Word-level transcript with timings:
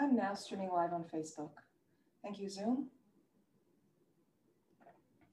I'm 0.00 0.16
now 0.16 0.32
streaming 0.34 0.70
live 0.70 0.94
on 0.94 1.04
Facebook. 1.04 1.50
Thank 2.22 2.38
you, 2.38 2.48
Zoom. 2.48 2.86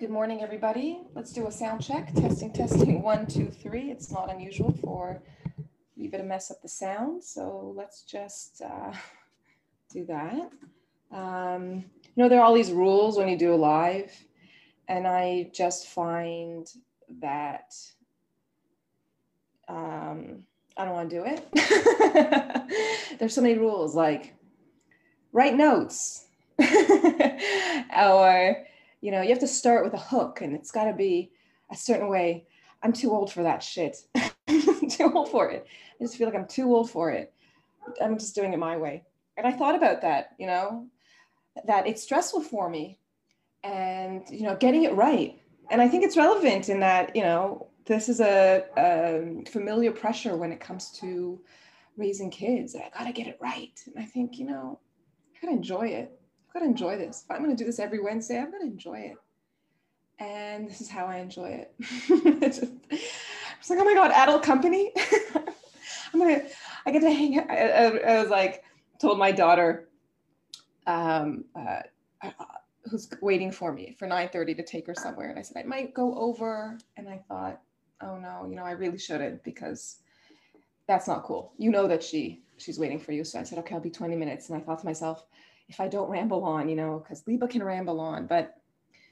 Good 0.02 0.10
morning, 0.10 0.42
everybody. 0.42 1.00
Let's 1.16 1.32
do 1.32 1.48
a 1.48 1.52
sound 1.52 1.82
check. 1.82 2.14
Testing, 2.14 2.52
testing, 2.52 3.02
one, 3.04 3.26
two, 3.26 3.50
three. 3.50 3.90
It's 3.90 4.12
not 4.12 4.30
unusual 4.30 4.74
for 4.82 5.22
a 5.96 6.18
to 6.18 6.28
mess 6.28 6.52
up 6.52 6.62
the 6.62 6.68
sound. 6.68 7.24
So 7.24 7.74
let's 7.78 8.02
just 8.02 8.62
uh, 8.62 8.92
do 9.94 10.06
that. 10.08 10.52
Um, 11.12 11.86
you 12.04 12.24
know, 12.24 12.28
there 12.28 12.40
are 12.40 12.44
all 12.44 12.54
these 12.54 12.74
rules 12.74 13.18
when 13.18 13.30
you 13.30 13.38
do 13.38 13.54
a 13.54 13.56
live, 13.56 14.12
and 14.90 15.08
I 15.08 15.52
just 15.54 15.88
find 15.88 16.68
that 17.22 17.74
um, 19.70 20.44
I 20.76 20.84
don't 20.84 20.94
want 20.94 21.10
to 21.10 21.16
do 21.16 21.24
it. 21.26 21.48
There's 23.20 23.34
so 23.34 23.42
many 23.42 23.58
rules 23.58 23.96
like 23.96 24.36
write 25.32 25.56
notes. 25.56 26.26
Or 27.98 28.66
you 29.02 29.12
know 29.12 29.22
you 29.22 29.30
have 29.30 29.40
to 29.40 29.48
start 29.48 29.84
with 29.84 29.94
a 29.94 29.98
hook 29.98 30.42
and 30.42 30.54
it's 30.54 30.72
got 30.72 30.86
to 30.86 30.94
be 30.94 31.32
a 31.72 31.76
certain 31.76 32.10
way. 32.10 32.46
I'm 32.84 32.94
too 32.94 33.12
old 33.12 33.32
for 33.32 33.44
that 33.44 33.64
shit. 33.64 33.98
Too 34.48 35.12
old 35.14 35.30
for 35.30 35.50
it. 35.50 35.68
I 36.00 36.04
just 36.04 36.18
feel 36.18 36.28
like 36.28 36.36
i'm 36.36 36.48
too 36.48 36.74
old 36.74 36.90
for 36.90 37.12
it. 37.12 37.32
I'm 38.02 38.18
just 38.18 38.34
doing 38.34 38.54
it 38.54 38.60
my 38.60 38.78
way. 38.78 39.04
And 39.38 39.46
i 39.46 39.52
thought 39.52 39.76
about 39.76 40.02
that 40.02 40.32
you 40.40 40.48
know 40.48 40.88
that 41.66 41.88
it's 41.88 42.04
stressful 42.04 42.42
for 42.42 42.70
me 42.70 43.00
and 43.64 44.24
you 44.30 44.44
know 44.44 44.56
getting 44.56 44.84
it 44.84 44.94
right. 44.94 45.40
And 45.72 45.82
i 45.82 45.88
think 45.88 46.04
it's 46.04 46.18
relevant 46.18 46.70
in 46.70 46.80
that 46.80 47.16
you 47.16 47.22
know 47.22 47.68
this 47.86 48.10
is 48.10 48.20
a, 48.20 48.66
a 48.78 49.44
familiar 49.50 49.92
pressure 49.92 50.36
when 50.38 50.52
it 50.52 50.60
comes 50.60 50.92
to 51.00 51.40
raising 51.98 52.30
kids 52.30 52.76
i 52.76 52.90
gotta 52.98 53.14
get 53.14 53.28
it 53.28 53.38
right. 53.42 53.80
And 53.88 54.04
i 54.04 54.06
think 54.06 54.40
you 54.40 54.46
know 54.46 54.80
I 55.42 55.46
gotta 55.46 55.58
enjoy 55.58 55.88
it. 55.88 56.20
I've 56.50 56.54
got 56.54 56.60
to 56.62 56.66
enjoy 56.66 56.98
this. 56.98 57.26
If 57.26 57.32
I'm 57.32 57.48
to 57.48 57.56
do 57.56 57.66
this 57.66 57.80
every 57.80 58.00
Wednesday, 58.00 58.40
I'm 58.40 58.52
to 58.52 58.62
enjoy 58.62 59.00
it. 59.00 59.18
And 60.18 60.68
this 60.68 60.82
is 60.82 60.90
how 60.90 61.06
I 61.06 61.18
enjoy 61.18 61.50
it. 61.50 61.74
it's 61.80 62.60
just, 62.60 62.72
I 62.92 63.06
like, 63.70 63.80
oh 63.80 63.86
my 63.86 63.94
God, 63.94 64.12
adult 64.12 64.44
company. 64.44 64.92
I'm 66.14 66.20
to, 66.20 66.46
I 66.86 66.92
get 66.92 67.02
to 67.02 67.12
hang 67.12 67.40
out. 67.40 67.52
I, 67.52 68.00
I, 68.00 68.22
was 68.22 68.32
like, 68.32 68.64
told 69.00 69.20
my 69.20 69.32
daughter, 69.32 69.90
um, 70.88 71.46
uh, 71.56 71.82
uh 72.24 72.32
who's 72.90 73.08
waiting 73.22 73.52
for 73.52 73.72
me 73.72 73.96
for 74.00 74.08
9.30 74.08 74.58
to 74.58 74.64
take 74.64 74.88
her 74.88 74.96
somewhere. 74.96 75.30
And 75.30 75.38
I 75.38 75.44
said, 75.44 75.58
I 75.64 75.68
might 75.68 75.94
go 75.94 76.18
over. 76.18 76.80
And 76.98 77.08
I 77.08 77.22
thought, 77.28 77.62
oh 78.02 78.18
no, 78.18 78.48
you 78.50 78.56
know, 78.56 78.64
I 78.64 78.72
really 78.72 78.98
shouldn't 78.98 79.44
because 79.44 80.00
that's 80.88 81.08
not 81.08 81.24
cool. 81.24 81.54
You 81.60 81.70
know 81.70 81.88
that 81.88 82.02
she 82.02 82.42
she's 82.60 82.80
waiting 82.80 83.00
for 83.00 83.12
you. 83.12 83.24
So 83.24 83.40
I 83.40 83.44
said, 83.44 83.60
okay, 83.60 83.76
I'll 83.76 83.82
be 83.82 83.90
20 83.90 84.16
minutes. 84.16 84.50
And 84.50 84.58
I 84.58 84.64
thought 84.64 84.80
to 84.80 84.86
myself, 84.86 85.26
if 85.68 85.80
I 85.80 85.88
don't 85.88 86.10
ramble 86.10 86.44
on, 86.44 86.68
you 86.68 86.76
know, 86.76 87.00
because 87.00 87.26
Liba 87.28 87.48
can 87.48 87.64
ramble 87.64 88.00
on, 88.00 88.28
but 88.28 88.56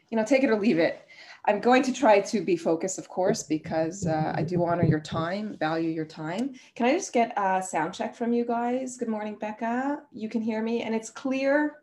you 0.10 0.18
know, 0.18 0.24
take 0.24 0.44
it 0.44 0.50
or 0.50 0.58
leave 0.58 0.80
it. 0.80 1.06
I'm 1.46 1.60
going 1.60 1.84
to 1.84 1.94
try 1.94 2.22
to 2.22 2.42
be 2.42 2.56
focused, 2.56 2.98
of 2.98 3.10
course, 3.10 3.44
because 3.44 4.06
uh, 4.06 4.34
I 4.36 4.42
do 4.42 4.64
honor 4.64 4.86
your 4.86 5.02
time, 5.02 5.58
value 5.58 5.90
your 5.90 6.06
time. 6.06 6.54
Can 6.76 6.86
I 6.86 6.94
just 6.94 7.12
get 7.12 7.34
a 7.36 7.62
sound 7.62 7.94
check 7.94 8.16
from 8.16 8.32
you 8.32 8.46
guys? 8.46 8.98
Good 8.98 9.10
morning, 9.10 9.36
Becca. 9.36 10.04
You 10.14 10.30
can 10.30 10.42
hear 10.42 10.62
me 10.62 10.84
and 10.84 10.96
it's 10.96 11.10
clear, 11.10 11.82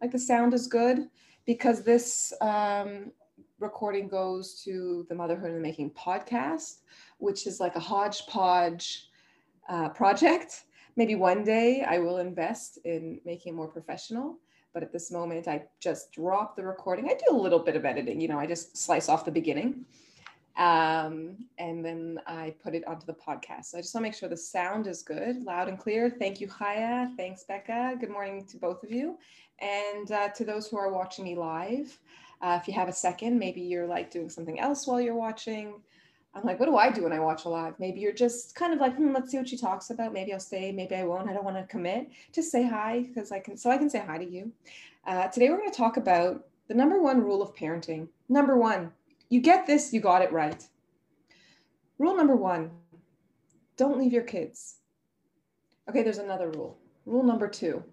like 0.00 0.12
the 0.12 0.18
sound 0.18 0.54
is 0.54 0.68
good, 0.68 1.08
because 1.46 1.82
this 1.82 2.32
um, 2.40 3.10
recording 3.58 4.08
goes 4.08 4.62
to 4.64 5.04
the 5.08 5.14
Motherhood 5.14 5.50
and 5.50 5.62
Making 5.62 5.90
podcast, 5.90 6.78
which 7.18 7.46
is 7.46 7.58
like 7.58 7.74
a 7.74 7.80
hodgepodge 7.80 9.08
uh, 9.68 9.88
project. 9.88 10.64
Maybe 10.96 11.14
one 11.14 11.44
day 11.44 11.82
I 11.82 11.98
will 11.98 12.18
invest 12.18 12.78
in 12.84 13.20
making 13.24 13.54
it 13.54 13.56
more 13.56 13.68
professional. 13.68 14.38
But 14.72 14.82
at 14.82 14.92
this 14.92 15.12
moment, 15.12 15.46
I 15.46 15.62
just 15.78 16.12
drop 16.12 16.56
the 16.56 16.64
recording. 16.64 17.08
I 17.08 17.14
do 17.14 17.36
a 17.36 17.40
little 17.40 17.60
bit 17.60 17.76
of 17.76 17.84
editing, 17.84 18.20
you 18.20 18.26
know, 18.26 18.40
I 18.40 18.46
just 18.46 18.76
slice 18.76 19.08
off 19.08 19.24
the 19.24 19.30
beginning 19.30 19.84
um, 20.56 21.36
and 21.58 21.84
then 21.84 22.20
I 22.26 22.54
put 22.62 22.74
it 22.74 22.86
onto 22.86 23.06
the 23.06 23.14
podcast. 23.14 23.66
So 23.66 23.78
I 23.78 23.80
just 23.80 23.94
want 23.94 24.04
to 24.04 24.08
make 24.08 24.14
sure 24.14 24.28
the 24.28 24.36
sound 24.36 24.86
is 24.86 25.02
good, 25.02 25.42
loud 25.42 25.68
and 25.68 25.78
clear. 25.78 26.08
Thank 26.10 26.40
you, 26.40 26.48
Haya. 26.48 27.10
Thanks, 27.16 27.44
Becca. 27.44 27.96
Good 27.98 28.10
morning 28.10 28.44
to 28.46 28.56
both 28.56 28.82
of 28.84 28.90
you. 28.90 29.18
And 29.60 30.10
uh, 30.10 30.28
to 30.30 30.44
those 30.44 30.68
who 30.68 30.76
are 30.76 30.92
watching 30.92 31.24
me 31.24 31.34
live, 31.34 31.98
uh, 32.40 32.58
if 32.60 32.68
you 32.68 32.74
have 32.74 32.88
a 32.88 32.92
second, 32.92 33.38
maybe 33.38 33.60
you're 33.60 33.86
like 33.86 34.10
doing 34.10 34.30
something 34.30 34.60
else 34.60 34.86
while 34.86 35.00
you're 35.00 35.14
watching. 35.14 35.74
I'm 36.34 36.42
like, 36.42 36.58
what 36.58 36.66
do 36.66 36.76
I 36.76 36.90
do 36.90 37.04
when 37.04 37.12
I 37.12 37.20
watch 37.20 37.44
a 37.44 37.48
live? 37.48 37.78
Maybe 37.78 38.00
you're 38.00 38.12
just 38.12 38.56
kind 38.56 38.72
of 38.72 38.80
like, 38.80 38.96
hmm, 38.96 39.12
let's 39.14 39.30
see 39.30 39.38
what 39.38 39.48
she 39.48 39.56
talks 39.56 39.90
about. 39.90 40.12
Maybe 40.12 40.32
I'll 40.32 40.40
stay, 40.40 40.72
maybe 40.72 40.96
I 40.96 41.04
won't. 41.04 41.28
I 41.28 41.32
don't 41.32 41.44
want 41.44 41.56
to 41.56 41.64
commit. 41.64 42.10
Just 42.32 42.50
say 42.50 42.66
hi 42.66 43.06
because 43.06 43.30
I 43.30 43.38
can, 43.38 43.56
so 43.56 43.70
I 43.70 43.78
can 43.78 43.88
say 43.88 44.00
hi 44.04 44.18
to 44.18 44.28
you. 44.28 44.50
Uh, 45.06 45.28
today 45.28 45.50
we're 45.50 45.58
going 45.58 45.70
to 45.70 45.76
talk 45.76 45.96
about 45.96 46.44
the 46.66 46.74
number 46.74 47.00
one 47.00 47.22
rule 47.22 47.40
of 47.40 47.54
parenting. 47.54 48.08
Number 48.28 48.56
one, 48.56 48.90
you 49.28 49.40
get 49.40 49.66
this, 49.66 49.92
you 49.92 50.00
got 50.00 50.22
it 50.22 50.32
right. 50.32 50.66
Rule 51.98 52.16
number 52.16 52.34
one, 52.34 52.70
don't 53.76 53.98
leave 53.98 54.12
your 54.12 54.22
kids. 54.22 54.76
Okay, 55.88 56.02
there's 56.02 56.18
another 56.18 56.50
rule. 56.50 56.78
Rule 57.06 57.22
number 57.22 57.46
two, 57.46 57.84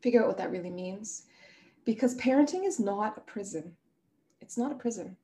figure 0.00 0.22
out 0.22 0.28
what 0.28 0.38
that 0.38 0.52
really 0.52 0.70
means. 0.70 1.24
Because 1.84 2.14
parenting 2.16 2.64
is 2.64 2.78
not 2.78 3.16
a 3.16 3.20
prison. 3.20 3.74
It's 4.40 4.56
not 4.56 4.70
a 4.70 4.76
prison. 4.76 5.16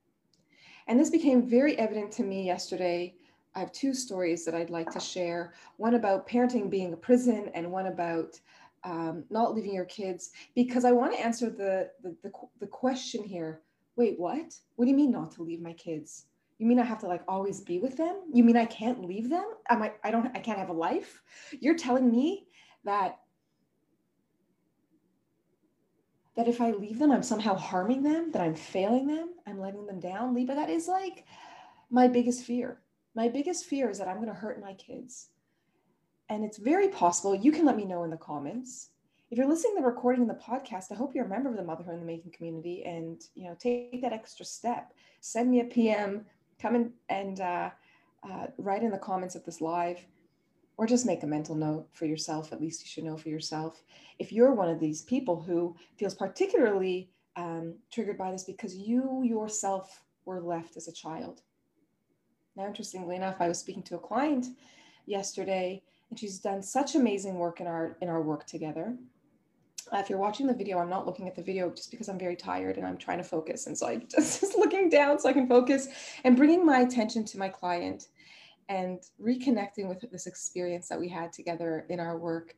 And 0.88 0.98
this 0.98 1.10
became 1.10 1.46
very 1.46 1.78
evident 1.78 2.10
to 2.12 2.22
me 2.22 2.44
yesterday. 2.44 3.14
I 3.54 3.60
have 3.60 3.72
two 3.72 3.92
stories 3.92 4.44
that 4.44 4.54
I'd 4.54 4.70
like 4.70 4.90
to 4.92 5.00
share 5.00 5.52
one 5.76 5.94
about 5.94 6.26
parenting 6.26 6.70
being 6.70 6.92
a 6.92 6.96
prison, 6.96 7.50
and 7.54 7.70
one 7.70 7.86
about 7.86 8.40
um, 8.84 9.24
not 9.30 9.54
leaving 9.54 9.74
your 9.74 9.84
kids, 9.84 10.30
because 10.54 10.84
I 10.84 10.92
want 10.92 11.12
to 11.12 11.20
answer 11.20 11.50
the, 11.50 11.90
the, 12.02 12.16
the, 12.22 12.32
the 12.60 12.66
question 12.66 13.22
here 13.22 13.60
wait, 13.96 14.16
what? 14.16 14.54
What 14.76 14.84
do 14.84 14.90
you 14.92 14.96
mean 14.96 15.10
not 15.10 15.32
to 15.32 15.42
leave 15.42 15.60
my 15.60 15.72
kids? 15.72 16.26
You 16.58 16.66
mean 16.66 16.78
I 16.78 16.84
have 16.84 17.00
to 17.00 17.08
like 17.08 17.22
always 17.26 17.60
be 17.60 17.80
with 17.80 17.96
them? 17.96 18.22
You 18.32 18.44
mean 18.44 18.56
I 18.56 18.64
can't 18.64 19.04
leave 19.04 19.28
them? 19.28 19.44
Am 19.70 19.82
I, 19.82 19.92
I 20.04 20.12
don't, 20.12 20.26
I 20.36 20.38
can't 20.38 20.58
have 20.58 20.68
a 20.68 20.72
life? 20.72 21.20
You're 21.58 21.74
telling 21.74 22.08
me 22.08 22.46
that 22.84 23.18
that 26.38 26.46
if 26.46 26.60
I 26.60 26.70
leave 26.70 27.00
them, 27.00 27.10
I'm 27.10 27.24
somehow 27.24 27.56
harming 27.56 28.04
them, 28.04 28.30
that 28.30 28.40
I'm 28.40 28.54
failing 28.54 29.08
them, 29.08 29.30
I'm 29.44 29.58
letting 29.58 29.86
them 29.86 29.98
down. 29.98 30.36
Liba, 30.36 30.54
that 30.54 30.70
is 30.70 30.86
like 30.86 31.24
my 31.90 32.06
biggest 32.06 32.44
fear. 32.44 32.78
My 33.16 33.28
biggest 33.28 33.64
fear 33.64 33.90
is 33.90 33.98
that 33.98 34.06
I'm 34.06 34.18
going 34.18 34.28
to 34.28 34.34
hurt 34.34 34.62
my 34.62 34.74
kids. 34.74 35.30
And 36.28 36.44
it's 36.44 36.58
very 36.58 36.90
possible. 36.90 37.34
You 37.34 37.50
can 37.50 37.66
let 37.66 37.76
me 37.76 37.84
know 37.84 38.04
in 38.04 38.10
the 38.10 38.16
comments. 38.16 38.90
If 39.32 39.36
you're 39.36 39.48
listening 39.48 39.74
to 39.74 39.80
the 39.80 39.88
recording 39.88 40.22
in 40.22 40.28
the 40.28 40.34
podcast, 40.34 40.92
I 40.92 40.94
hope 40.94 41.12
you're 41.12 41.24
a 41.24 41.28
member 41.28 41.50
of 41.50 41.56
the 41.56 41.64
Motherhood 41.64 41.94
in 41.94 42.00
the 42.00 42.06
Making 42.06 42.30
community 42.30 42.84
and 42.84 43.20
you 43.34 43.48
know 43.48 43.56
take 43.58 44.00
that 44.02 44.12
extra 44.12 44.46
step. 44.46 44.92
Send 45.20 45.50
me 45.50 45.58
a 45.58 45.64
PM, 45.64 46.24
come 46.62 46.76
in 46.76 46.92
and 47.08 47.40
uh, 47.40 47.70
uh, 48.22 48.46
write 48.58 48.84
in 48.84 48.92
the 48.92 48.98
comments 48.98 49.34
of 49.34 49.44
this 49.44 49.60
live 49.60 49.98
or 50.78 50.86
just 50.86 51.04
make 51.04 51.24
a 51.24 51.26
mental 51.26 51.56
note 51.56 51.88
for 51.92 52.06
yourself. 52.06 52.52
At 52.52 52.60
least 52.60 52.82
you 52.82 52.88
should 52.88 53.04
know 53.04 53.16
for 53.16 53.28
yourself. 53.28 53.82
If 54.18 54.32
you're 54.32 54.54
one 54.54 54.70
of 54.70 54.80
these 54.80 55.02
people 55.02 55.42
who 55.42 55.76
feels 55.96 56.14
particularly 56.14 57.10
um, 57.36 57.74
triggered 57.92 58.16
by 58.16 58.30
this 58.30 58.44
because 58.44 58.74
you 58.74 59.22
yourself 59.24 60.04
were 60.24 60.40
left 60.40 60.76
as 60.76 60.88
a 60.88 60.92
child. 60.92 61.42
Now, 62.56 62.66
interestingly 62.66 63.16
enough, 63.16 63.36
I 63.40 63.48
was 63.48 63.58
speaking 63.58 63.82
to 63.84 63.96
a 63.96 64.00
client 64.00 64.46
yesterday, 65.06 65.82
and 66.10 66.18
she's 66.18 66.38
done 66.38 66.62
such 66.62 66.94
amazing 66.94 67.38
work 67.38 67.60
in 67.60 67.66
our 67.66 67.96
in 68.00 68.08
our 68.08 68.22
work 68.22 68.46
together. 68.46 68.96
Uh, 69.92 69.98
if 69.98 70.10
you're 70.10 70.18
watching 70.18 70.46
the 70.46 70.54
video, 70.54 70.78
I'm 70.78 70.90
not 70.90 71.06
looking 71.06 71.28
at 71.28 71.34
the 71.34 71.42
video 71.42 71.70
just 71.70 71.90
because 71.90 72.08
I'm 72.08 72.18
very 72.18 72.36
tired 72.36 72.76
and 72.76 72.86
I'm 72.86 72.98
trying 72.98 73.18
to 73.18 73.24
focus, 73.24 73.66
and 73.66 73.78
so 73.78 73.86
I 73.86 73.96
just, 74.10 74.40
just 74.40 74.58
looking 74.58 74.88
down 74.88 75.18
so 75.18 75.28
I 75.28 75.32
can 75.32 75.48
focus 75.48 75.88
and 76.24 76.36
bringing 76.36 76.66
my 76.66 76.80
attention 76.80 77.24
to 77.26 77.38
my 77.38 77.48
client 77.48 78.08
and 78.68 79.00
reconnecting 79.20 79.88
with 79.88 80.04
this 80.10 80.26
experience 80.26 80.88
that 80.88 81.00
we 81.00 81.08
had 81.08 81.32
together 81.32 81.86
in 81.88 82.00
our 82.00 82.18
work. 82.18 82.54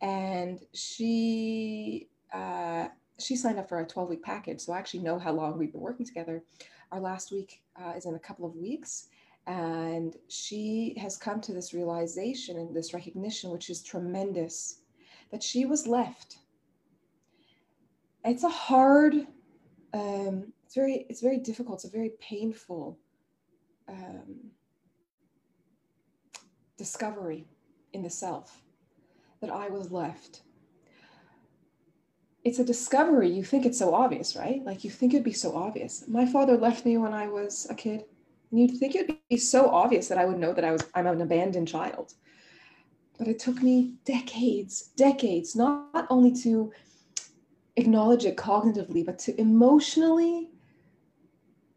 And 0.00 0.60
she 0.72 2.08
uh, 2.32 2.88
she 3.18 3.34
signed 3.34 3.58
up 3.58 3.68
for 3.68 3.80
a 3.80 3.86
12 3.86 4.10
week 4.10 4.22
package, 4.22 4.60
so 4.60 4.72
I 4.72 4.78
actually 4.78 5.00
know 5.00 5.18
how 5.18 5.32
long 5.32 5.58
we've 5.58 5.72
been 5.72 5.80
working 5.80 6.06
together. 6.06 6.42
Our 6.92 7.00
last 7.00 7.32
week 7.32 7.62
uh, 7.80 7.92
is 7.96 8.06
in 8.06 8.14
a 8.14 8.18
couple 8.18 8.46
of 8.46 8.54
weeks, 8.54 9.08
and 9.46 10.16
she 10.28 10.94
has 11.00 11.16
come 11.16 11.40
to 11.42 11.52
this 11.52 11.72
realization 11.72 12.58
and 12.58 12.74
this 12.74 12.92
recognition, 12.92 13.50
which 13.50 13.70
is 13.70 13.82
tremendous, 13.82 14.80
that 15.30 15.42
she 15.42 15.64
was 15.64 15.86
left. 15.86 16.38
It's 18.24 18.44
a 18.44 18.48
hard, 18.48 19.14
um, 19.94 20.52
it's 20.64 20.74
very, 20.74 21.06
it's 21.08 21.20
very 21.20 21.38
difficult. 21.38 21.78
It's 21.78 21.84
a 21.84 21.96
very 21.96 22.12
painful 22.20 22.98
um, 23.88 24.50
discovery 26.76 27.46
in 27.92 28.02
the 28.02 28.10
self 28.10 28.62
that 29.40 29.50
I 29.50 29.68
was 29.68 29.90
left. 29.90 30.42
It's 32.44 32.58
a 32.58 32.64
discovery. 32.64 33.30
You 33.30 33.42
think 33.42 33.66
it's 33.66 33.78
so 33.78 33.94
obvious, 33.94 34.36
right? 34.36 34.64
Like 34.64 34.84
you 34.84 34.90
think 34.90 35.12
it'd 35.12 35.24
be 35.24 35.32
so 35.32 35.56
obvious. 35.56 36.04
My 36.06 36.26
father 36.26 36.56
left 36.56 36.84
me 36.84 36.96
when 36.96 37.12
I 37.12 37.28
was 37.28 37.66
a 37.70 37.74
kid. 37.74 38.04
And 38.50 38.60
you'd 38.60 38.78
think 38.78 38.94
it'd 38.94 39.16
be 39.28 39.36
so 39.36 39.68
obvious 39.68 40.08
that 40.08 40.18
I 40.18 40.24
would 40.24 40.38
know 40.38 40.52
that 40.52 40.64
I 40.64 40.70
was 40.70 40.82
I'm 40.94 41.06
an 41.06 41.20
abandoned 41.20 41.68
child. 41.68 42.14
But 43.18 43.28
it 43.28 43.38
took 43.38 43.62
me 43.62 43.94
decades, 44.04 44.90
decades, 44.96 45.56
not 45.56 46.06
only 46.10 46.32
to 46.42 46.72
acknowledge 47.76 48.24
it 48.24 48.36
cognitively, 48.36 49.04
but 49.04 49.18
to 49.20 49.40
emotionally 49.40 50.50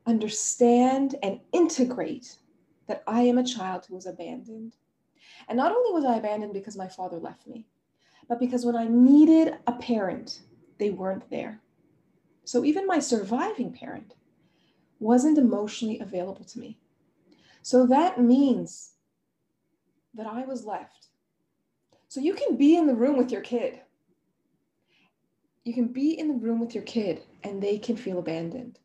understand 0.06 1.16
and 1.24 1.40
integrate 1.54 2.38
that 2.88 3.04
I 3.08 3.22
am 3.22 3.38
a 3.38 3.44
child 3.44 3.86
who 3.86 3.96
was 3.96 4.06
abandoned. 4.06 4.76
And 5.48 5.58
not 5.58 5.72
only 5.72 5.94
was 5.94 6.06
I 6.06 6.18
abandoned 6.18 6.54
because 6.54 6.78
my 6.78 6.88
father 6.88 7.18
left 7.18 7.48
me, 7.48 7.66
but 8.28 8.40
because 8.40 8.66
when 8.66 8.76
I 8.76 8.88
needed 8.88 9.58
a 9.66 9.74
parent, 9.74 10.42
they 10.78 10.92
weren't 10.92 11.30
there. 11.30 11.60
So 12.46 12.64
even 12.64 12.88
my 12.88 13.00
surviving 13.00 13.72
parent 13.72 14.16
wasn't 15.00 15.38
emotionally 15.38 16.00
available 16.00 16.46
to 16.46 16.60
me. 16.60 16.78
So 17.62 17.86
that 17.88 18.20
means 18.20 18.94
that 20.14 20.28
I 20.28 20.46
was 20.46 20.66
left. 20.66 21.08
So 22.08 22.20
you 22.20 22.34
can 22.34 22.56
be 22.56 22.76
in 22.76 22.88
the 22.88 22.96
room 22.96 23.18
with 23.18 23.32
your 23.32 23.42
kid. 23.42 23.82
You 25.64 25.74
can 25.74 25.88
be 25.88 26.18
in 26.18 26.28
the 26.28 26.34
room 26.34 26.60
with 26.60 26.74
your 26.74 26.84
kid 26.84 27.22
and 27.44 27.62
they 27.62 27.78
can 27.78 27.96
feel 27.96 28.20
abandoned. 28.20 28.80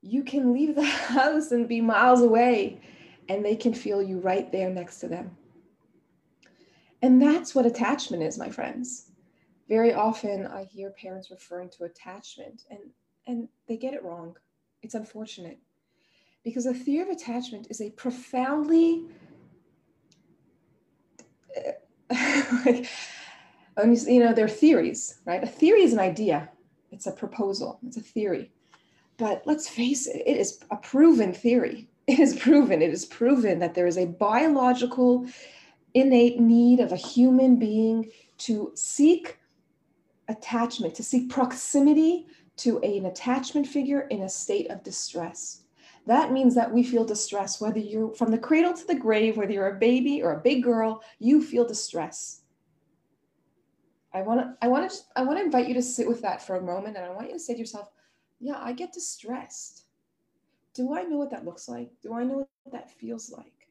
You 0.00 0.22
can 0.22 0.52
leave 0.52 0.74
the 0.74 0.84
house 0.84 1.52
and 1.52 1.68
be 1.68 1.80
miles 1.80 2.22
away 2.22 2.80
and 3.28 3.44
they 3.44 3.56
can 3.56 3.74
feel 3.74 4.02
you 4.02 4.18
right 4.18 4.50
there 4.52 4.70
next 4.70 5.00
to 5.00 5.08
them. 5.08 5.36
And 7.02 7.20
that's 7.20 7.54
what 7.54 7.66
attachment 7.66 8.22
is, 8.22 8.38
my 8.38 8.50
friends. 8.50 9.10
Very 9.68 9.92
often 9.92 10.46
I 10.46 10.64
hear 10.64 10.90
parents 10.90 11.30
referring 11.30 11.70
to 11.70 11.84
attachment 11.84 12.62
and, 12.70 12.80
and 13.26 13.48
they 13.66 13.76
get 13.76 13.94
it 13.94 14.04
wrong. 14.04 14.36
It's 14.82 14.94
unfortunate 14.94 15.58
because 16.44 16.64
the 16.64 16.74
theory 16.74 17.02
of 17.02 17.08
attachment 17.08 17.66
is 17.70 17.80
a 17.80 17.90
profoundly 17.90 19.04
like, 22.10 22.86
you 24.06 24.20
know, 24.20 24.32
they're 24.32 24.48
theories, 24.48 25.20
right? 25.24 25.42
A 25.42 25.46
theory 25.46 25.82
is 25.82 25.92
an 25.92 25.98
idea. 25.98 26.48
It's 26.92 27.06
a 27.06 27.12
proposal. 27.12 27.78
It's 27.86 27.96
a 27.96 28.00
theory. 28.00 28.52
But 29.16 29.42
let's 29.44 29.68
face 29.68 30.06
it, 30.06 30.22
it 30.26 30.36
is 30.36 30.60
a 30.70 30.76
proven 30.76 31.32
theory. 31.32 31.88
It 32.06 32.20
is 32.20 32.36
proven. 32.36 32.82
It 32.82 32.92
is 32.92 33.04
proven 33.04 33.58
that 33.58 33.74
there 33.74 33.86
is 33.86 33.98
a 33.98 34.06
biological, 34.06 35.26
innate 35.94 36.38
need 36.38 36.80
of 36.80 36.92
a 36.92 36.96
human 36.96 37.58
being 37.58 38.10
to 38.38 38.72
seek 38.74 39.38
attachment, 40.28 40.94
to 40.94 41.02
seek 41.02 41.28
proximity 41.28 42.26
to 42.58 42.78
an 42.80 43.06
attachment 43.06 43.66
figure 43.66 44.02
in 44.02 44.22
a 44.22 44.28
state 44.28 44.70
of 44.70 44.82
distress. 44.82 45.62
That 46.06 46.30
means 46.30 46.54
that 46.54 46.72
we 46.72 46.84
feel 46.84 47.04
distress, 47.04 47.60
whether 47.60 47.80
you're 47.80 48.14
from 48.14 48.30
the 48.30 48.38
cradle 48.38 48.72
to 48.72 48.86
the 48.86 48.94
grave, 48.94 49.36
whether 49.36 49.52
you're 49.52 49.74
a 49.74 49.78
baby 49.78 50.22
or 50.22 50.32
a 50.32 50.40
big 50.40 50.62
girl, 50.62 51.02
you 51.18 51.42
feel 51.42 51.66
distress. 51.66 52.42
I 54.14 54.22
want 54.22 54.40
to, 54.40 54.56
I 54.62 54.68
want 54.68 54.90
to, 54.90 54.96
I 55.16 55.24
want 55.24 55.38
to 55.38 55.44
invite 55.44 55.68
you 55.68 55.74
to 55.74 55.82
sit 55.82 56.06
with 56.06 56.22
that 56.22 56.40
for 56.40 56.56
a 56.56 56.62
moment, 56.62 56.96
and 56.96 57.04
I 57.04 57.10
want 57.10 57.26
you 57.26 57.34
to 57.34 57.40
say 57.40 57.54
to 57.54 57.58
yourself, 57.58 57.90
"Yeah, 58.38 58.58
I 58.58 58.72
get 58.72 58.92
distressed. 58.92 59.85
Do 60.76 60.94
I 60.94 61.02
know 61.02 61.16
what 61.16 61.30
that 61.30 61.44
looks 61.44 61.68
like? 61.68 61.90
Do 62.02 62.14
I 62.14 62.22
know 62.22 62.36
what 62.36 62.72
that 62.72 62.90
feels 62.90 63.30
like?" 63.30 63.68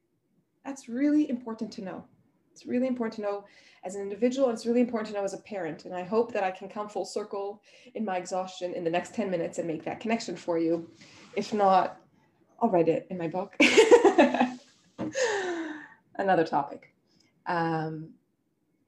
That's 0.66 0.90
really 0.90 1.30
important 1.30 1.72
to 1.74 1.84
know. 1.84 2.04
It's 2.52 2.66
really 2.66 2.88
important 2.88 3.16
to 3.16 3.22
know 3.22 3.46
as 3.84 3.96
an 3.96 4.02
individual, 4.02 4.50
it's 4.50 4.66
really 4.66 4.82
important 4.82 5.10
to 5.10 5.14
know 5.14 5.24
as 5.24 5.34
a 5.34 5.38
parent. 5.40 5.86
And 5.86 5.94
I 5.94 6.04
hope 6.04 6.34
that 6.34 6.44
I 6.44 6.50
can 6.50 6.68
come 6.68 6.90
full 6.90 7.06
circle 7.06 7.62
in 7.94 8.04
my 8.04 8.18
exhaustion 8.18 8.74
in 8.74 8.84
the 8.84 8.90
next 8.90 9.14
10 9.14 9.30
minutes 9.30 9.60
and 9.60 9.68
make 9.68 9.84
that 9.84 10.00
connection 10.00 10.36
for 10.36 10.58
you. 10.58 10.90
If 11.36 11.54
not, 11.54 11.98
I'll 12.60 12.70
write 12.70 12.88
it 12.88 13.06
in 13.12 13.18
my 13.18 13.28
book. 13.28 13.56
Another 16.16 16.46
topic. 16.46 16.96
Um, 17.46 18.10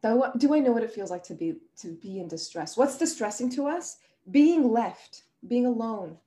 do 0.02 0.56
I 0.56 0.60
know 0.60 0.72
what 0.72 0.84
it 0.84 0.92
feels 0.92 1.12
like 1.12 1.24
to 1.24 1.34
be 1.34 1.58
to 1.82 1.94
be 2.02 2.20
in 2.20 2.28
distress? 2.28 2.78
What's 2.78 2.98
distressing 2.98 3.50
to 3.52 3.68
us? 3.68 3.98
Being 4.32 4.72
left, 4.72 5.24
being 5.48 5.66
alone. 5.66 6.18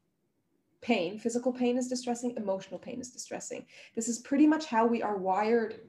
Pain, 0.83 1.19
physical 1.19 1.53
pain 1.53 1.77
is 1.77 1.89
distressing, 1.89 2.35
emotional 2.37 2.79
pain 2.79 3.01
is 3.01 3.11
distressing. 3.11 3.67
This 3.95 4.09
is 4.09 4.19
pretty 4.19 4.47
much 4.47 4.67
how 4.67 4.87
we 4.87 5.03
are 5.03 5.17
wired 5.17 5.81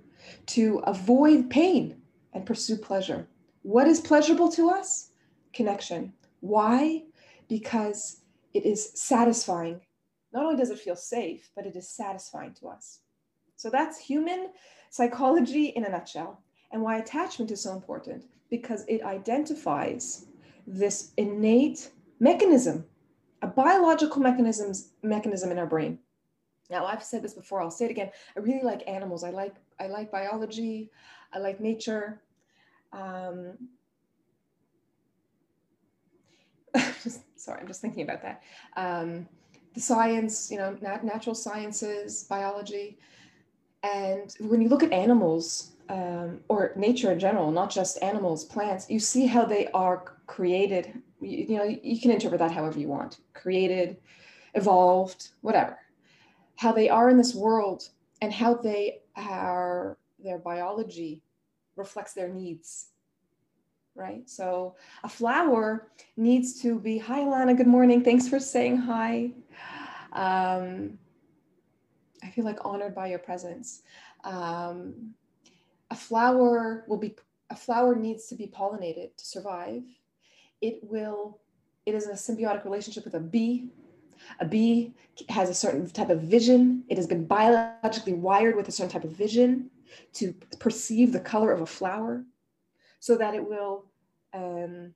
to 0.47 0.79
avoid 0.85 1.49
pain 1.49 2.01
and 2.33 2.45
pursue 2.45 2.77
pleasure. 2.77 3.27
What 3.63 3.88
is 3.88 4.01
pleasurable 4.01 4.51
to 4.53 4.69
us? 4.69 5.11
Connection. 5.53 6.13
Why? 6.41 7.03
Because 7.47 8.21
it 8.53 8.65
is 8.65 8.91
satisfying 8.95 9.81
not 10.33 10.43
only 10.43 10.55
does 10.55 10.69
it 10.69 10.79
feel 10.79 10.95
safe, 10.95 11.49
but 11.55 11.65
it 11.65 11.75
is 11.75 11.89
satisfying 11.89 12.53
to 12.55 12.67
us. 12.67 12.99
So 13.57 13.69
that's 13.69 13.99
human 13.99 14.49
psychology 14.89 15.67
in 15.67 15.85
a 15.85 15.89
nutshell. 15.89 16.41
And 16.71 16.81
why 16.81 16.97
attachment 16.97 17.51
is 17.51 17.61
so 17.61 17.73
important 17.73 18.25
because 18.49 18.85
it 18.88 19.03
identifies 19.03 20.25
this 20.65 21.11
innate 21.17 21.91
mechanism, 22.19 22.85
a 23.41 23.47
biological 23.47 24.21
mechanisms, 24.21 24.89
mechanism 25.01 25.51
in 25.51 25.59
our 25.59 25.65
brain. 25.65 25.99
Now 26.69 26.85
I've 26.85 27.03
said 27.03 27.21
this 27.21 27.33
before, 27.33 27.61
I'll 27.61 27.71
say 27.71 27.85
it 27.85 27.91
again. 27.91 28.11
I 28.35 28.39
really 28.39 28.63
like 28.63 28.88
animals. 28.88 29.23
I 29.23 29.31
like 29.31 29.55
I 29.79 29.88
like 29.88 30.11
biology, 30.11 30.91
I 31.33 31.39
like 31.39 31.59
nature. 31.59 32.21
Um, 32.93 33.57
just, 37.03 37.21
sorry, 37.39 37.59
I'm 37.59 37.67
just 37.67 37.81
thinking 37.81 38.03
about 38.03 38.21
that. 38.21 38.43
Um, 38.77 39.27
the 39.73 39.81
science, 39.81 40.51
you 40.51 40.57
know, 40.57 40.77
nat- 40.81 41.03
natural 41.03 41.35
sciences, 41.35 42.25
biology. 42.29 42.97
And 43.83 44.33
when 44.39 44.61
you 44.61 44.69
look 44.69 44.83
at 44.83 44.91
animals 44.91 45.71
um, 45.89 46.41
or 46.47 46.73
nature 46.75 47.11
in 47.11 47.19
general, 47.19 47.51
not 47.51 47.69
just 47.69 48.01
animals, 48.03 48.45
plants, 48.45 48.89
you 48.89 48.99
see 48.99 49.25
how 49.25 49.45
they 49.45 49.67
are 49.67 50.03
created. 50.27 51.01
You, 51.21 51.45
you 51.50 51.57
know, 51.57 51.63
you 51.63 52.00
can 52.00 52.12
interpret 52.12 52.39
that 52.39 52.51
however 52.51 52.79
you 52.79 52.88
want 52.88 53.19
created, 53.33 53.97
evolved, 54.53 55.29
whatever. 55.41 55.77
How 56.57 56.71
they 56.71 56.89
are 56.89 57.09
in 57.09 57.18
this 57.18 57.33
world 57.33 57.89
and 58.21 58.33
how 58.33 58.56
they 58.56 59.00
are, 59.15 59.97
their 60.23 60.38
biology 60.38 61.23
reflects 61.75 62.13
their 62.13 62.29
needs 62.29 62.88
right? 63.95 64.29
So 64.29 64.75
a 65.03 65.09
flower 65.09 65.88
needs 66.18 66.62
to 66.62 66.79
be, 66.79 66.97
hi, 66.97 67.19
Alana, 67.19 67.56
good 67.56 67.67
morning. 67.67 68.03
Thanks 68.03 68.27
for 68.27 68.39
saying 68.39 68.77
hi. 68.77 69.31
Um, 70.13 70.97
I 72.24 72.29
feel 72.29 72.45
like 72.45 72.59
honored 72.63 72.95
by 72.95 73.07
your 73.07 73.19
presence. 73.19 73.81
Um, 74.24 75.13
a 75.89 75.95
flower 75.95 76.86
will 76.88 76.98
be, 76.98 77.15
a 77.50 77.55
flower 77.55 77.96
needs 77.96 78.27
to 78.27 78.36
be 78.36 78.48
pollinated 78.48 79.15
to 79.17 79.25
survive. 79.25 79.84
It 80.62 80.80
will, 80.84 81.39
it 81.86 81.96
is 81.96 82.08
a 82.08 82.13
symbiotic 82.13 82.63
relationship 82.63 83.03
with 83.03 83.15
a 83.15 83.20
bee. 83.20 83.70
A 84.39 84.46
bee 84.46 84.94
has 85.30 85.50
a 85.50 85.53
certain 85.53 85.89
type 85.89 86.10
of 86.10 86.22
vision. 86.22 86.84
It 86.88 86.98
has 86.98 87.08
been 87.08 87.25
biologically 87.25 88.13
wired 88.13 88.56
with 88.56 88.68
a 88.68 88.72
certain 88.72 88.91
type 88.91 89.03
of 89.03 89.12
vision 89.12 89.70
to 90.13 90.34
perceive 90.60 91.12
the 91.12 91.20
color 91.20 91.51
of 91.51 91.62
a 91.62 91.65
flower 91.65 92.24
so 93.00 93.18
that 93.18 93.34
it 93.34 93.48
will 93.48 93.86
um, 94.34 94.94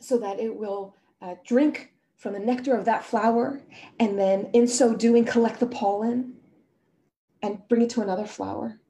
so 0.00 0.16
that 0.18 0.40
it 0.40 0.54
will 0.54 0.94
uh, 1.20 1.34
drink 1.44 1.92
from 2.16 2.32
the 2.32 2.38
nectar 2.38 2.74
of 2.74 2.84
that 2.84 3.04
flower 3.04 3.60
and 4.00 4.18
then 4.18 4.48
in 4.52 4.66
so 4.66 4.94
doing 4.94 5.24
collect 5.24 5.60
the 5.60 5.66
pollen 5.66 6.34
and 7.42 7.60
bring 7.68 7.82
it 7.82 7.90
to 7.90 8.00
another 8.00 8.24
flower 8.24 8.80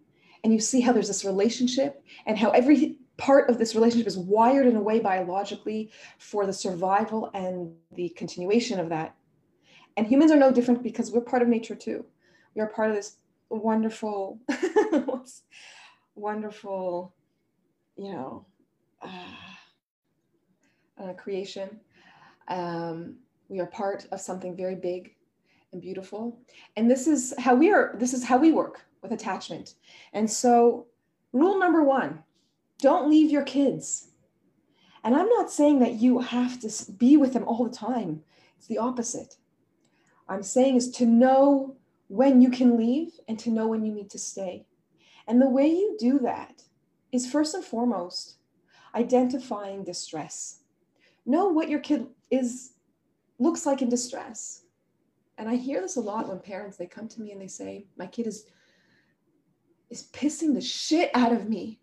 and 0.45 0.53
you 0.53 0.61
see 0.61 0.81
how 0.81 0.93
there's 0.93 1.09
this 1.09 1.25
relationship 1.25 2.03
and 2.27 2.39
how 2.39 2.51
every 2.51 2.97
part 3.19 3.51
of 3.51 3.59
this 3.59 3.75
relationship 3.75 4.07
is 4.07 4.17
wired 4.17 4.67
in 4.67 4.77
a 4.77 4.81
way 4.81 4.99
biologically 4.99 5.91
for 6.19 6.47
the 6.47 6.53
survival 6.53 7.31
and 7.35 7.73
the 7.93 8.09
continuation 8.11 8.81
of 8.81 8.89
that 8.89 9.15
and 9.97 10.07
humans 10.07 10.31
are 10.31 10.37
no 10.37 10.51
different 10.51 10.83
because 10.83 11.11
we're 11.11 11.21
part 11.21 11.43
of 11.43 11.49
nature 11.49 11.75
too 11.75 12.05
we 12.55 12.63
are 12.63 12.69
part 12.69 12.89
of 12.89 12.97
this 12.97 13.17
wonderful 13.51 14.39
wonderful 16.15 17.13
you 17.97 18.13
know 18.13 18.47
uh, 19.03 19.09
uh, 21.03 21.13
creation. 21.15 21.81
Um, 22.49 23.17
we 23.49 23.61
are 23.61 23.67
part 23.67 24.07
of 24.13 24.21
something 24.21 24.57
very 24.57 24.75
big 24.75 25.15
and 25.73 25.81
beautiful. 25.81 26.39
And 26.77 26.91
this 26.91 27.07
is 27.07 27.35
how 27.39 27.55
we 27.55 27.71
are, 27.71 27.95
this 27.99 28.15
is 28.15 28.25
how 28.25 28.39
we 28.39 28.53
work 28.53 28.83
with 29.03 29.13
attachment. 29.13 29.75
And 30.13 30.31
so, 30.31 30.87
rule 31.33 31.59
number 31.59 31.83
one 31.83 32.23
don't 32.81 33.11
leave 33.11 33.31
your 33.31 33.43
kids. 33.43 34.09
And 35.05 35.15
I'm 35.15 35.29
not 35.29 35.51
saying 35.51 35.79
that 35.81 35.95
you 35.95 36.19
have 36.21 36.61
to 36.61 36.93
be 36.93 37.17
with 37.17 37.33
them 37.33 37.45
all 37.45 37.65
the 37.65 37.75
time, 37.75 38.23
it's 38.57 38.67
the 38.67 38.79
opposite. 38.79 39.37
I'm 40.29 40.43
saying 40.43 40.77
is 40.77 40.91
to 40.93 41.07
know 41.07 41.77
when 42.09 42.41
you 42.41 42.51
can 42.51 42.77
leave 42.77 43.13
and 43.29 43.39
to 43.39 43.51
know 43.51 43.69
when 43.69 43.85
you 43.85 43.93
need 43.93 44.11
to 44.11 44.19
stay. 44.19 44.67
And 45.27 45.41
the 45.41 45.49
way 45.49 45.69
you 45.69 45.97
do 45.99 46.19
that 46.21 46.63
is 47.13 47.31
first 47.31 47.55
and 47.55 47.65
foremost 47.65 48.37
identifying 48.95 49.85
distress. 49.85 50.61
Know 51.27 51.49
what 51.49 51.69
your 51.69 51.81
kid 51.81 52.07
is 52.31 52.73
looks 53.39 53.67
like 53.67 53.83
in 53.83 53.89
distress. 53.89 54.63
And 55.37 55.49
I 55.49 55.57
hear 55.57 55.81
this 55.81 55.97
a 55.97 56.01
lot 56.01 56.29
when 56.29 56.41
parents 56.41 56.77
they 56.77 56.87
come 56.87 57.09
to 57.09 57.21
me 57.21 57.31
and 57.31 57.41
they 57.41 57.47
say, 57.47 57.87
"My 57.97 58.07
kid 58.07 58.27
is 58.27 58.47
is 59.91 60.09
pissing 60.13 60.55
the 60.55 60.61
shit 60.61 61.11
out 61.15 61.33
of 61.33 61.49
me. 61.49 61.81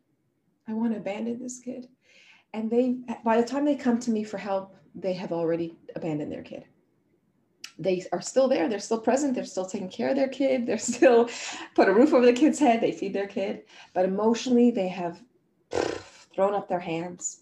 I 0.68 0.74
want 0.74 0.94
to 0.94 1.00
abandon 1.00 1.42
this 1.42 1.60
kid. 1.60 1.88
And 2.54 2.70
they, 2.70 2.98
by 3.24 3.40
the 3.40 3.48
time 3.48 3.66
they 3.66 3.76
come 3.76 4.00
to 4.00 4.12
me 4.12 4.24
for 4.24 4.38
help, 4.38 4.76
they 4.94 5.14
have 5.14 5.32
already 5.32 5.78
abandoned 5.96 6.32
their 6.32 6.44
kid. 6.44 6.66
They 7.78 8.06
are 8.14 8.22
still 8.22 8.48
there. 8.48 8.70
They're 8.70 8.80
still 8.80 9.02
present. 9.02 9.36
They're 9.36 9.44
still 9.44 9.66
taking 9.66 9.90
care 9.90 10.10
of 10.10 10.16
their 10.16 10.30
kid. 10.30 10.66
They're 10.66 10.78
still 10.78 11.30
put 11.76 11.90
a 11.90 11.94
roof 11.94 12.14
over 12.14 12.26
the 12.26 12.34
kid's 12.34 12.60
head. 12.60 12.80
They 12.80 12.94
feed 12.94 13.14
their 13.14 13.28
kid. 13.28 13.64
But 13.94 14.06
emotionally, 14.06 14.72
they 14.72 14.88
have 14.88 15.22
thrown 15.72 16.54
up 16.54 16.70
their 16.70 16.80
hands. 16.80 17.42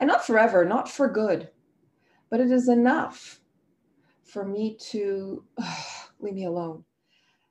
And 0.00 0.08
not 0.08 0.26
forever, 0.26 0.64
not 0.64 0.90
for 0.90 1.08
good, 1.08 1.50
but 2.30 2.40
it 2.40 2.50
is 2.50 2.68
enough 2.68 3.40
for 4.24 4.44
me 4.44 4.76
to 4.90 5.44
leave 6.20 6.34
me 6.34 6.44
alone 6.44 6.84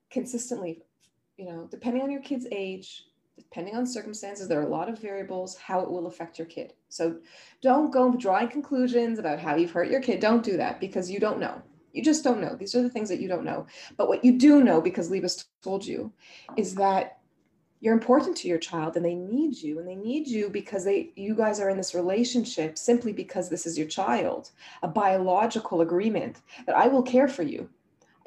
consistently 0.10 0.82
you 1.38 1.46
know 1.46 1.68
depending 1.70 2.02
on 2.02 2.12
your 2.12 2.22
kid's 2.22 2.48
age 2.52 3.04
depending 3.38 3.76
on 3.76 3.86
circumstances 3.86 4.48
there 4.48 4.60
are 4.60 4.66
a 4.66 4.70
lot 4.70 4.90
of 4.90 5.00
variables 5.00 5.56
how 5.58 5.80
it 5.80 5.90
will 5.90 6.08
affect 6.08 6.38
your 6.38 6.48
kid. 6.48 6.74
So 6.90 7.18
don't 7.62 7.92
go 7.92 8.16
drawing 8.16 8.50
conclusions 8.50 9.20
about 9.20 9.40
how 9.40 9.56
you've 9.56 9.72
hurt 9.72 9.92
your 9.92 10.02
kid. 10.02 10.20
Don't 10.20 10.44
do 10.44 10.58
that 10.58 10.80
because 10.80 11.10
you 11.10 11.20
don't 11.20 11.40
know. 11.40 11.62
You 11.94 12.04
just 12.04 12.24
don't 12.24 12.42
know. 12.42 12.56
These 12.56 12.76
are 12.76 12.82
the 12.82 12.90
things 12.90 13.10
that 13.10 13.20
you 13.20 13.28
don't 13.28 13.46
know. 13.46 13.66
But 13.96 14.08
what 14.08 14.24
you 14.24 14.38
do 14.38 14.64
know 14.64 14.82
because 14.82 15.10
Libas 15.10 15.46
told 15.64 15.86
you 15.86 16.12
is 16.56 16.76
that 16.76 17.18
you're 17.80 17.94
important 17.94 18.36
to 18.38 18.48
your 18.48 18.58
child 18.58 18.96
and 18.96 19.06
they 19.06 19.14
need 19.14 19.56
you 19.56 19.80
and 19.80 19.88
they 19.88 19.96
need 19.96 20.28
you 20.28 20.50
because 20.50 20.84
they 20.84 21.12
you 21.16 21.36
guys 21.36 21.60
are 21.60 21.70
in 21.70 21.78
this 21.78 21.94
relationship 21.94 22.78
simply 22.78 23.14
because 23.14 23.50
this 23.50 23.66
is 23.66 23.78
your 23.78 23.88
child 23.88 24.52
a 24.82 24.88
biological 24.88 25.82
agreement 25.82 26.42
that 26.66 26.76
i 26.76 26.88
will 26.88 27.04
care 27.04 27.28
for 27.28 27.44
you 27.44 27.70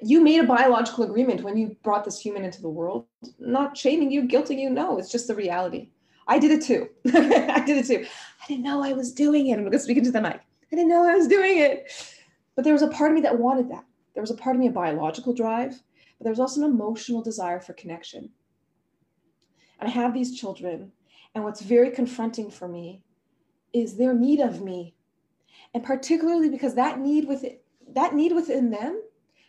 you 0.03 0.21
made 0.23 0.41
a 0.41 0.47
biological 0.47 1.05
agreement 1.05 1.43
when 1.43 1.57
you 1.57 1.77
brought 1.83 2.05
this 2.05 2.21
human 2.21 2.45
into 2.45 2.63
the 2.63 2.69
world. 2.69 3.07
Not 3.39 3.77
shaming 3.77 4.11
you 4.11 4.23
guilting 4.23 4.59
you 4.59 4.71
no 4.71 4.99
it's 4.99 5.11
just 5.11 5.29
the 5.29 5.35
reality. 5.35 5.91
I 6.27 6.39
did 6.39 6.53
it 6.53 6.63
too. 6.63 6.89
I 7.07 7.63
did 7.65 7.79
it 7.79 7.87
too. 7.87 8.07
I 8.43 8.47
didn't 8.47 8.65
know 8.65 8.83
i 8.83 8.93
was 8.93 9.13
doing 9.13 9.49
it. 9.49 9.55
I'm 9.55 9.61
going 9.61 9.73
to 9.73 9.79
speak 9.79 9.99
into 9.99 10.13
the 10.13 10.21
mic. 10.21 10.41
I 10.73 10.77
didn't 10.77 10.89
know 10.89 11.09
i 11.09 11.15
was 11.15 11.29
doing 11.29 11.59
it. 11.59 11.91
But 12.55 12.65
there 12.65 12.73
was 12.73 12.83
a 12.83 12.89
part 12.89 13.11
of 13.11 13.15
me 13.15 13.21
that 13.23 13.39
wanted 13.39 13.71
that. 13.71 13.85
There 14.15 14.23
was 14.23 14.31
a 14.31 14.37
part 14.37 14.57
of 14.57 14.61
me 14.61 14.69
a 14.69 14.73
biological 14.73 15.33
drive 15.33 15.81
but 16.21 16.25
there 16.25 16.33
was 16.33 16.41
also 16.41 16.63
an 16.63 16.71
emotional 16.71 17.23
desire 17.23 17.61
for 17.61 17.73
connection. 17.73 18.29
And 19.79 19.89
I 19.89 19.93
have 19.93 20.13
these 20.13 20.39
children. 20.39 20.93
And 21.35 21.45
what's 21.45 21.63
very 21.63 21.91
confronting 21.91 22.51
for 22.51 22.69
me 22.69 23.03
is 23.73 23.97
their 23.97 24.13
need 24.13 24.41
of 24.41 24.61
me. 24.61 24.95
And 25.73 25.83
particularly 25.83 26.51
because 26.51 26.75
that 26.75 27.01
need 27.01 27.27
within, 27.27 27.57
that 27.95 28.15
need 28.15 28.35
within 28.35 28.71
them 28.71 29.03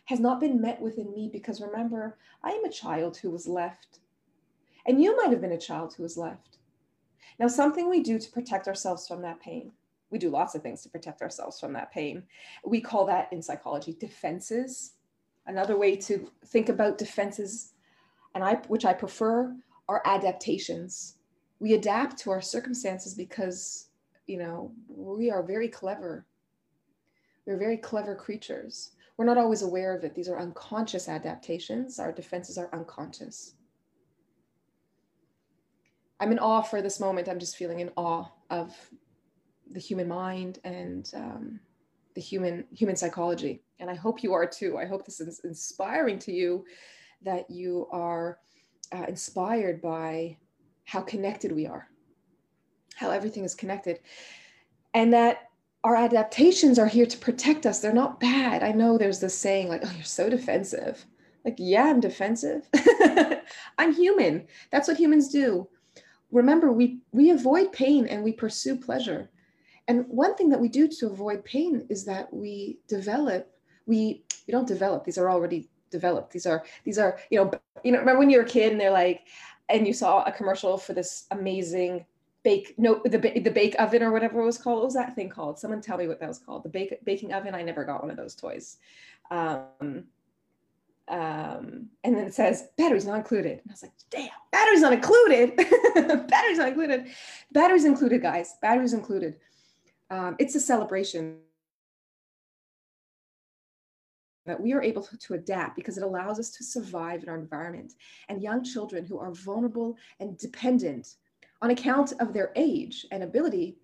has 0.06 0.20
not 0.20 0.40
been 0.40 0.60
met 0.60 0.80
within 0.80 1.12
me 1.12 1.28
because 1.32 1.60
remember, 1.60 2.18
I 2.42 2.50
am 2.50 2.64
a 2.64 2.70
child 2.70 3.16
who 3.16 3.30
was 3.30 3.46
left. 3.46 4.00
And 4.86 5.02
you 5.02 5.16
might 5.16 5.30
have 5.30 5.40
been 5.40 5.52
a 5.52 5.58
child 5.58 5.94
who 5.94 6.02
was 6.02 6.16
left. 6.16 6.58
Now, 7.38 7.46
something 7.48 7.88
we 7.88 8.02
do 8.02 8.18
to 8.18 8.30
protect 8.30 8.68
ourselves 8.68 9.06
from 9.06 9.22
that 9.22 9.40
pain, 9.40 9.72
we 10.10 10.18
do 10.18 10.28
lots 10.28 10.54
of 10.54 10.62
things 10.62 10.82
to 10.82 10.88
protect 10.88 11.22
ourselves 11.22 11.58
from 11.58 11.72
that 11.72 11.92
pain. 11.92 12.24
We 12.64 12.80
call 12.80 13.06
that 13.06 13.32
in 13.32 13.40
psychology 13.40 13.96
defenses. 13.98 14.92
Another 15.46 15.76
way 15.76 15.96
to 15.96 16.30
think 16.46 16.68
about 16.68 16.98
defenses, 16.98 17.72
and 18.34 18.44
I, 18.44 18.56
which 18.68 18.84
I 18.84 18.92
prefer, 18.92 19.56
are 19.88 20.02
adaptations. 20.04 21.16
We 21.60 21.74
adapt 21.74 22.18
to 22.18 22.30
our 22.30 22.40
circumstances 22.40 23.14
because, 23.14 23.88
you 24.26 24.38
know, 24.38 24.72
we 24.88 25.30
are 25.30 25.42
very 25.42 25.68
clever. 25.68 26.26
We're 27.46 27.58
very 27.58 27.76
clever 27.76 28.14
creatures. 28.14 28.92
We're 29.16 29.26
not 29.26 29.38
always 29.38 29.62
aware 29.62 29.94
of 29.94 30.04
it. 30.04 30.14
These 30.14 30.28
are 30.28 30.38
unconscious 30.38 31.08
adaptations. 31.08 31.98
Our 31.98 32.12
defenses 32.12 32.58
are 32.58 32.70
unconscious. 32.72 33.54
I'm 36.18 36.32
in 36.32 36.38
awe 36.38 36.62
for 36.62 36.80
this 36.80 37.00
moment. 37.00 37.28
I'm 37.28 37.38
just 37.38 37.56
feeling 37.56 37.80
in 37.80 37.90
awe 37.96 38.26
of 38.50 38.74
the 39.70 39.80
human 39.80 40.08
mind 40.08 40.58
and 40.64 41.10
um, 41.14 41.60
the 42.14 42.20
human 42.20 42.64
human 42.72 42.96
psychology. 42.96 43.62
And 43.80 43.90
I 43.90 43.94
hope 43.94 44.22
you 44.22 44.32
are 44.32 44.46
too. 44.46 44.78
I 44.78 44.86
hope 44.86 45.04
this 45.04 45.20
is 45.20 45.40
inspiring 45.44 46.18
to 46.20 46.32
you 46.32 46.64
that 47.22 47.50
you 47.50 47.88
are 47.90 48.38
uh, 48.92 49.04
inspired 49.08 49.80
by 49.80 50.36
how 50.84 51.00
connected 51.00 51.52
we 51.52 51.66
are, 51.66 51.88
how 52.94 53.10
everything 53.10 53.44
is 53.44 53.54
connected, 53.54 54.00
and 54.94 55.12
that 55.12 55.50
our 55.84 55.96
adaptations 55.96 56.78
are 56.78 56.86
here 56.86 57.06
to 57.06 57.18
protect 57.18 57.66
us. 57.66 57.80
They're 57.80 57.92
not 57.92 58.20
bad. 58.20 58.62
I 58.62 58.72
know 58.72 58.96
there's 58.96 59.20
this 59.20 59.36
saying 59.36 59.68
like, 59.68 59.82
oh, 59.84 59.92
you're 59.94 60.04
so 60.04 60.30
defensive. 60.30 61.04
Like, 61.44 61.56
yeah, 61.58 61.84
I'm 61.84 62.00
defensive. 62.00 62.68
I'm 63.78 63.92
human. 63.92 64.46
That's 64.70 64.86
what 64.86 64.96
humans 64.96 65.28
do. 65.28 65.68
Remember, 66.30 66.72
we, 66.72 67.00
we 67.12 67.30
avoid 67.30 67.72
pain 67.72 68.06
and 68.06 68.22
we 68.22 68.32
pursue 68.32 68.76
pleasure. 68.76 69.28
And 69.88 70.06
one 70.06 70.36
thing 70.36 70.48
that 70.50 70.60
we 70.60 70.68
do 70.68 70.86
to 70.86 71.06
avoid 71.06 71.44
pain 71.44 71.84
is 71.90 72.04
that 72.04 72.32
we 72.32 72.78
develop, 72.86 73.50
we, 73.86 74.24
we 74.46 74.52
don't 74.52 74.68
develop, 74.68 75.04
these 75.04 75.18
are 75.18 75.30
already 75.30 75.68
developed. 75.92 76.32
These 76.32 76.46
are 76.46 76.64
these 76.84 76.98
are 76.98 77.18
you 77.30 77.38
know 77.38 77.52
you 77.84 77.92
know 77.92 78.00
remember 78.00 78.18
when 78.18 78.30
you 78.30 78.38
were 78.38 78.44
a 78.44 78.48
kid 78.48 78.72
and 78.72 78.80
they're 78.80 78.90
like 78.90 79.28
and 79.68 79.86
you 79.86 79.92
saw 79.92 80.24
a 80.24 80.32
commercial 80.32 80.76
for 80.76 80.94
this 80.94 81.26
amazing 81.30 82.04
bake 82.44 82.74
no 82.76 83.00
the 83.04 83.18
the 83.18 83.50
bake 83.50 83.74
oven 83.78 84.02
or 84.02 84.10
whatever 84.10 84.40
it 84.40 84.44
was 84.44 84.58
called. 84.58 84.78
What 84.78 84.86
was 84.86 84.94
that 84.94 85.14
thing 85.14 85.28
called? 85.28 85.58
Someone 85.58 85.80
tell 85.80 85.98
me 85.98 86.08
what 86.08 86.20
that 86.20 86.28
was 86.28 86.38
called. 86.38 86.64
The 86.64 86.68
bake 86.68 87.04
baking 87.04 87.32
oven. 87.32 87.54
I 87.54 87.62
never 87.62 87.84
got 87.84 88.02
one 88.02 88.10
of 88.10 88.16
those 88.16 88.34
toys. 88.34 88.78
Um, 89.30 90.04
um, 91.08 91.88
and 92.04 92.16
then 92.16 92.24
it 92.26 92.34
says 92.34 92.68
batteries 92.78 93.06
not 93.06 93.18
included. 93.18 93.60
And 93.62 93.70
I 93.70 93.72
was 93.72 93.82
like, 93.82 93.92
damn, 94.10 94.30
batteries 94.50 94.80
not 94.80 94.92
included. 94.92 95.56
batteries 96.28 96.58
not 96.58 96.68
included. 96.68 97.06
Batteries 97.50 97.84
included, 97.84 98.22
guys. 98.22 98.54
Batteries 98.62 98.92
included. 98.92 99.36
Um, 100.10 100.36
it's 100.38 100.54
a 100.54 100.60
celebration 100.60 101.38
that 104.46 104.60
we 104.60 104.72
are 104.72 104.82
able 104.82 105.02
to, 105.02 105.16
to, 105.16 105.34
adapt 105.34 105.76
because 105.76 105.96
it 105.96 106.02
allows 106.02 106.38
us 106.38 106.50
to 106.50 106.64
survive 106.64 107.22
in 107.22 107.28
our 107.28 107.36
environment. 107.36 107.94
And 108.28 108.42
young 108.42 108.64
children 108.64 109.04
who 109.04 109.18
are 109.18 109.32
vulnerable 109.32 109.96
and 110.18 110.36
dependent 110.36 111.14
on 111.62 111.70
account 111.70 112.12
of 112.20 112.32
their 112.32 112.52
age 112.56 113.06
and 113.10 113.22
ability 113.22 113.78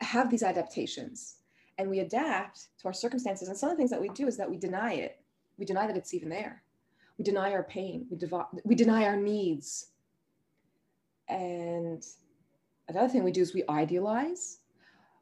have 0.00 0.30
these 0.30 0.42
adaptations. 0.42 1.36
And 1.78 1.88
we 1.90 2.00
adapt 2.00 2.68
to 2.80 2.86
our 2.86 2.92
circumstances. 2.92 3.48
And 3.48 3.56
some 3.56 3.70
of 3.70 3.76
the 3.76 3.80
things 3.80 3.90
that 3.90 4.00
we 4.00 4.10
do 4.10 4.28
is 4.28 4.36
that 4.36 4.50
we 4.50 4.58
deny 4.58 4.92
it. 4.92 5.18
We 5.58 5.64
deny 5.64 5.86
that 5.86 5.96
it's 5.96 6.14
even 6.14 6.28
there. 6.28 6.62
We 7.18 7.24
deny 7.24 7.52
our 7.52 7.62
pain. 7.64 8.06
We, 8.10 8.18
we 8.64 8.74
deny 8.74 9.04
our 9.04 9.16
needs. 9.16 9.88
And 11.28 12.04
another 12.88 13.08
thing 13.08 13.24
we 13.24 13.32
do 13.32 13.40
is 13.40 13.54
we 13.54 13.64
idealize. 13.68 14.58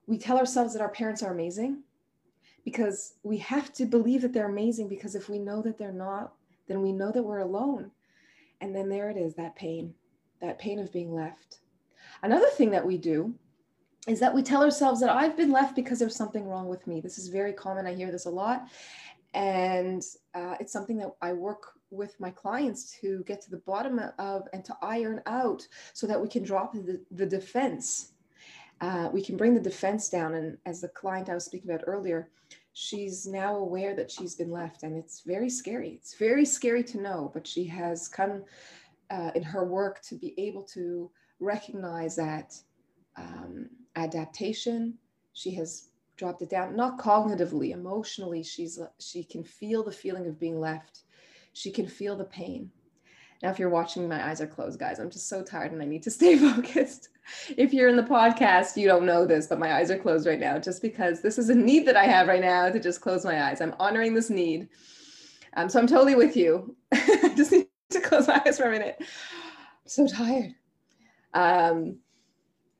We 0.07 0.19
tell 0.19 0.39
ourselves 0.39 0.73
that 0.73 0.83
our 0.83 0.89
parents 0.89 1.23
are 1.23 1.33
amazing 1.33 1.85
because 2.65 3.15
we 3.23 3.39
have 3.39 3.73
to 3.73 3.87
believe 3.87 4.23
that 4.23 4.33
they're 4.33 4.51
amazing 4.51 4.89
because 4.89 5.15
if 5.15 5.29
we 5.29 5.39
know 5.39 5.63
that 5.63 5.79
they're 5.79 5.91
not 5.93 6.35
then 6.67 6.83
we 6.83 6.93
know 6.93 7.11
that 7.11 7.23
we're 7.23 7.39
alone 7.39 7.91
and 8.61 8.75
then 8.75 8.91
there 8.91 9.09
it 9.09 9.17
is 9.17 9.35
that 9.35 9.57
pain 9.57 9.95
that 10.43 10.59
pain 10.59 10.79
of 10.79 10.93
being 10.93 11.15
left 11.15 11.61
another 12.23 12.49
thing 12.49 12.71
that 12.71 12.85
we 12.85 12.99
do 12.99 13.35
is 14.07 14.21
that 14.21 14.35
we 14.35 14.43
tell 14.43 14.63
ourselves 14.63 15.01
that 15.01 15.11
i've 15.11 15.37
been 15.37 15.53
left 15.53 15.75
because 15.75 15.99
there's 15.99 16.17
something 16.17 16.47
wrong 16.47 16.69
with 16.69 16.87
me 16.87 17.01
this 17.01 17.19
is 17.19 17.29
very 17.29 17.53
common 17.53 17.87
i 17.87 17.95
hear 17.95 18.11
this 18.11 18.27
a 18.27 18.31
lot 18.31 18.69
and 19.35 20.03
uh, 20.35 20.55
it's 20.61 20.73
something 20.73 20.97
that 20.97 21.11
i 21.23 21.33
work 21.33 21.73
with 21.91 22.19
my 22.21 22.31
clients 22.31 22.99
to 23.01 23.23
get 23.27 23.41
to 23.41 23.51
the 23.51 23.59
bottom 23.59 24.01
of 24.19 24.47
and 24.53 24.65
to 24.65 24.77
iron 24.83 25.21
out 25.27 25.67
so 25.95 26.07
that 26.07 26.21
we 26.21 26.29
can 26.29 26.43
drop 26.43 26.73
the, 26.75 27.01
the 27.13 27.27
defense 27.27 28.13
uh, 28.81 29.09
we 29.13 29.23
can 29.23 29.37
bring 29.37 29.55
the 29.55 29.61
defense 29.61 30.09
down. 30.09 30.35
And 30.35 30.57
as 30.67 30.81
the 30.81 30.89
client 30.89 31.29
I 31.29 31.35
was 31.35 31.45
speaking 31.45 31.71
about 31.71 31.85
earlier, 31.87 32.31
she's 32.73 33.27
now 33.27 33.57
aware 33.57 33.95
that 33.97 34.11
she's 34.11 34.35
been 34.35 34.51
left, 34.51 34.83
and 34.83 34.97
it's 34.97 35.23
very 35.23 35.51
scary. 35.51 35.91
It's 35.91 36.15
very 36.15 36.45
scary 36.45 36.85
to 36.85 37.01
know, 37.01 37.31
but 37.35 37.47
she 37.47 37.65
has 37.65 38.09
come 38.09 38.45
uh, 39.11 39.33
in 39.35 39.43
her 39.43 39.65
work 39.65 40.01
to 40.03 40.15
be 40.15 40.35
able 40.39 40.63
to 40.63 41.11
recognize 41.41 42.17
that 42.17 42.55
um, 43.17 43.69
adaptation. 43.97 44.95
She 45.33 45.55
has 45.55 45.89
dropped 46.17 46.43
it 46.43 46.51
down, 46.51 46.77
not 46.77 46.99
cognitively, 46.99 47.71
emotionally. 47.71 48.43
She's 48.43 48.79
she 48.99 49.25
can 49.25 49.45
feel 49.45 49.83
the 49.83 49.93
feeling 49.93 50.27
of 50.27 50.39
being 50.39 50.61
left. 50.61 51.03
She 51.53 51.71
can 51.71 51.87
feel 51.87 52.17
the 52.17 52.25
pain. 52.25 52.71
Now, 53.43 53.51
if 53.51 53.59
you're 53.59 53.69
watching, 53.69 54.09
my 54.09 54.29
eyes 54.29 54.41
are 54.41 54.47
closed, 54.49 54.81
guys. 54.81 54.99
I'm 54.99 55.11
just 55.11 55.29
so 55.29 55.45
tired 55.45 55.71
and 55.73 55.81
I 55.81 55.85
need 55.85 56.03
to 56.05 56.11
stay 56.19 56.37
focused. 56.37 57.11
If 57.57 57.73
you're 57.73 57.89
in 57.89 57.97
the 57.97 58.03
podcast, 58.03 58.77
you 58.77 58.89
don't 58.89 59.07
know 59.07 59.27
this, 59.27 59.47
but 59.47 59.59
my 59.59 59.75
eyes 59.75 59.91
are 59.91 59.99
closed 59.99 60.27
right 60.27 60.41
now 60.41 60.59
just 60.59 60.83
because 60.83 61.21
this 61.21 61.39
is 61.39 61.51
a 61.51 61.55
need 61.55 61.87
that 61.87 61.97
I 61.97 62.05
have 62.05 62.27
right 62.27 62.41
now 62.41 62.71
to 62.71 62.81
just 62.81 63.01
close 63.01 63.25
my 63.25 63.49
eyes. 63.49 63.61
I'm 63.61 63.75
honoring 63.79 64.15
this 64.15 64.31
need. 64.31 64.69
Um, 65.55 65.69
so 65.69 65.79
I'm 65.79 65.87
totally 65.87 66.15
with 66.15 66.37
you. 66.37 66.75
I 66.93 67.33
just 67.37 67.53
need 67.53 67.69
to 67.91 68.01
close 68.01 68.27
my 68.27 68.43
eyes 68.45 68.59
for 68.59 68.65
a 68.65 68.71
minute. 68.71 68.97
I'm 69.01 69.07
so 69.87 70.07
tired. 70.09 70.55
Um, 71.35 71.99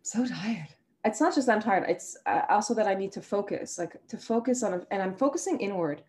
so 0.03 0.27
tired. 0.27 0.69
It's 1.05 1.21
not 1.21 1.35
just 1.35 1.47
that 1.47 1.57
I'm 1.57 1.63
tired. 1.63 1.89
It's 1.89 2.17
uh, 2.27 2.43
also 2.49 2.75
that 2.75 2.89
I 2.89 2.95
need 2.95 3.13
to 3.13 3.23
focus, 3.23 3.79
like 3.79 3.97
to 4.09 4.17
focus 4.17 4.63
on, 4.63 4.85
and 4.91 5.03
I'm 5.03 5.15
focusing 5.15 5.61
inward. 5.61 6.03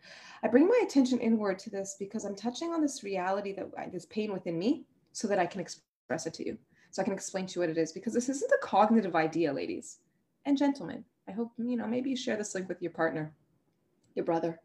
I 0.43 0.47
bring 0.47 0.67
my 0.67 0.81
attention 0.83 1.19
inward 1.19 1.59
to 1.59 1.69
this 1.69 1.95
because 1.99 2.25
I'm 2.25 2.35
touching 2.35 2.71
on 2.73 2.81
this 2.81 3.03
reality 3.03 3.53
that 3.53 3.91
this 3.91 4.05
pain 4.05 4.31
within 4.31 4.57
me 4.57 4.85
so 5.11 5.27
that 5.27 5.39
I 5.39 5.45
can 5.45 5.61
express 5.61 5.83
express 6.09 6.25
it 6.25 6.33
to 6.33 6.45
you 6.47 6.57
so 6.89 7.01
I 7.03 7.05
can 7.05 7.13
explain 7.13 7.45
to 7.45 7.55
you 7.55 7.61
what 7.61 7.69
it 7.69 7.77
is 7.77 7.91
because 7.91 8.13
this 8.13 8.29
isn't 8.29 8.51
a 8.51 8.65
cognitive 8.65 9.15
idea, 9.15 9.53
ladies 9.53 9.99
and 10.45 10.57
gentlemen. 10.57 11.03
I 11.27 11.31
hope, 11.31 11.51
you 11.59 11.77
know, 11.77 11.85
maybe 11.85 12.09
you 12.09 12.15
share 12.15 12.35
this 12.35 12.55
link 12.55 12.67
with 12.67 12.81
your 12.81 12.91
partner, 12.91 13.31
your 14.15 14.25
brother, 14.25 14.59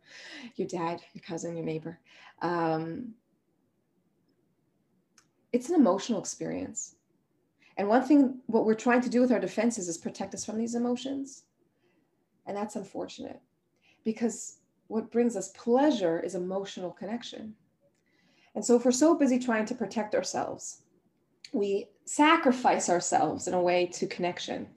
your 0.57 0.66
dad, 0.66 1.02
your 1.12 1.23
cousin, 1.23 1.54
your 1.54 1.66
neighbor. 1.66 2.00
Um, 2.40 3.12
it's 5.52 5.69
an 5.69 5.75
emotional 5.75 6.19
experience. 6.19 6.97
And 7.76 7.88
one 7.88 8.04
thing, 8.04 8.40
what 8.47 8.64
we're 8.64 8.75
trying 8.75 9.00
to 9.02 9.09
do 9.11 9.21
with 9.21 9.33
our 9.33 9.40
defenses 9.40 9.88
is 9.88 9.99
protect 9.99 10.35
us 10.35 10.45
from 10.45 10.59
these 10.59 10.75
emotions. 10.75 11.43
And 12.47 12.57
that's 12.57 12.76
unfortunate 12.76 13.40
because 14.04 14.59
what 14.88 15.11
brings 15.11 15.37
us 15.37 15.49
pleasure 15.49 16.21
is 16.21 16.35
emotional 16.35 16.90
connection. 16.90 17.54
And 18.54 18.64
so 18.64 18.76
if 18.76 18.85
we're 18.85 18.93
so 18.93 19.14
busy 19.14 19.38
trying 19.38 19.64
to 19.66 19.75
protect 19.75 20.14
ourselves, 20.14 20.83
we 21.52 21.88
sacrifice 22.04 22.88
ourselves 22.88 23.49
in 23.49 23.54
a 23.54 23.62
way 23.62 23.87
to 23.95 24.07
connection. 24.07 24.69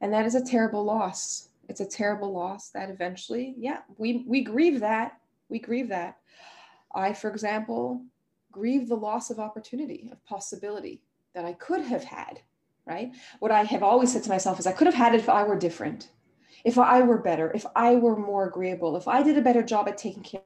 And 0.00 0.12
that 0.12 0.26
is 0.26 0.34
a 0.34 0.44
terrible 0.44 0.82
loss. 0.82 1.50
It's 1.68 1.80
a 1.80 1.86
terrible 1.86 2.32
loss 2.32 2.70
that 2.70 2.90
eventually, 2.90 3.54
yeah, 3.56 3.80
we, 3.98 4.24
we 4.26 4.42
grieve 4.42 4.80
that. 4.80 5.20
We 5.48 5.60
grieve 5.60 5.88
that. 5.90 6.18
I, 6.94 7.12
for 7.12 7.30
example, 7.30 8.04
grieve 8.50 8.88
the 8.88 8.96
loss 8.96 9.30
of 9.30 9.38
opportunity, 9.38 10.08
of 10.10 10.24
possibility 10.24 11.02
that 11.34 11.44
I 11.44 11.52
could 11.54 11.82
have 11.82 12.04
had, 12.04 12.40
right? 12.86 13.12
What 13.38 13.50
I 13.50 13.64
have 13.64 13.82
always 13.82 14.12
said 14.12 14.22
to 14.24 14.30
myself 14.30 14.58
is 14.58 14.66
I 14.66 14.72
could 14.72 14.86
have 14.86 14.94
had 14.94 15.14
it 15.14 15.20
if 15.20 15.28
I 15.28 15.42
were 15.44 15.58
different, 15.58 16.10
if 16.64 16.78
I 16.78 17.02
were 17.02 17.18
better, 17.18 17.50
if 17.54 17.66
I 17.74 17.94
were 17.96 18.16
more 18.16 18.46
agreeable, 18.46 18.96
if 18.96 19.08
I 19.08 19.22
did 19.22 19.38
a 19.38 19.42
better 19.42 19.62
job 19.62 19.88
at 19.88 19.98
taking 19.98 20.22
care 20.22 20.42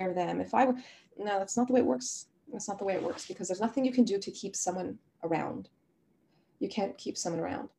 of 0.00 0.14
them, 0.14 0.40
if 0.40 0.54
I 0.54 0.66
were, 0.66 0.74
no, 1.18 1.38
that's 1.38 1.56
not 1.56 1.66
the 1.66 1.74
way 1.74 1.80
it 1.80 1.86
works. 1.86 2.26
That's 2.52 2.68
not 2.68 2.78
the 2.78 2.84
way 2.84 2.94
it 2.94 3.02
works 3.02 3.26
because 3.26 3.48
there's 3.48 3.60
nothing 3.60 3.84
you 3.84 3.92
can 3.92 4.04
do 4.04 4.18
to 4.18 4.30
keep 4.30 4.54
someone 4.54 4.98
around. 5.24 5.68
You 6.58 6.68
can't 6.68 6.96
keep 6.98 7.16
someone 7.16 7.40
around. 7.40 7.70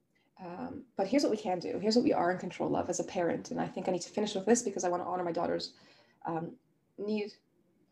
Um, 0.44 0.84
but 0.98 1.08
here's 1.08 1.24
what 1.24 1.32
we 1.32 1.38
can 1.38 1.60
do. 1.60 1.80
Here's 1.80 1.96
what 1.96 2.04
we 2.04 2.12
are 2.14 2.32
in 2.32 2.38
control 2.38 2.76
of 2.76 2.90
as 2.90 3.00
a 3.00 3.04
parent. 3.04 3.52
And 3.52 3.62
I 3.62 3.68
think 3.68 3.88
I 3.88 3.92
need 3.92 4.02
to 4.02 4.10
finish 4.10 4.34
with 4.36 4.46
this 4.46 4.62
because 4.62 4.84
I 4.84 4.90
want 4.90 5.04
to 5.04 5.08
honor 5.08 5.24
my 5.24 5.32
daughter's 5.32 5.74
um, 6.26 6.52
need, 6.98 7.32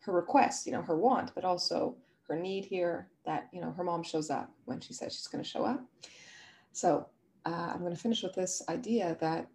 her 0.04 0.12
request, 0.12 0.66
you 0.66 0.72
know, 0.72 0.82
her 0.82 0.96
want, 0.96 1.34
but 1.34 1.44
also 1.44 1.96
her 2.28 2.36
need 2.36 2.64
here 2.64 3.08
that, 3.24 3.48
you 3.52 3.60
know, 3.60 3.72
her 3.72 3.84
mom 3.84 4.02
shows 4.02 4.30
up 4.30 4.50
when 4.64 4.80
she 4.80 4.92
says 4.92 5.14
she's 5.14 5.26
going 5.26 5.42
to 5.42 5.48
show 5.48 5.64
up. 5.64 5.84
So 6.72 7.06
uh, 7.44 7.70
I'm 7.72 7.80
going 7.80 7.94
to 7.94 8.00
finish 8.00 8.22
with 8.22 8.34
this 8.34 8.62
idea 8.68 9.16
that 9.20 9.48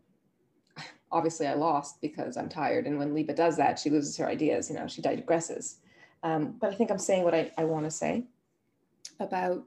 obviously 1.12 1.48
I 1.48 1.54
lost 1.54 2.02
because 2.02 2.38
I'm 2.38 2.50
tired. 2.50 2.88
And 2.88 2.98
when 2.98 3.14
Liba 3.14 3.34
does 3.34 3.58
that, 3.58 3.80
she 3.80 3.90
loses 3.90 4.16
her 4.18 4.28
ideas, 4.28 4.70
you 4.70 4.76
know, 4.76 4.88
she 4.88 5.02
digresses. 5.02 5.76
Um, 6.24 6.56
but 6.60 6.72
I 6.72 6.76
think 6.76 6.92
I'm 6.92 6.98
saying 6.98 7.24
what 7.24 7.36
I, 7.36 7.52
I 7.58 7.66
want 7.66 7.86
to 7.86 7.92
say 7.92 8.26
about 9.20 9.64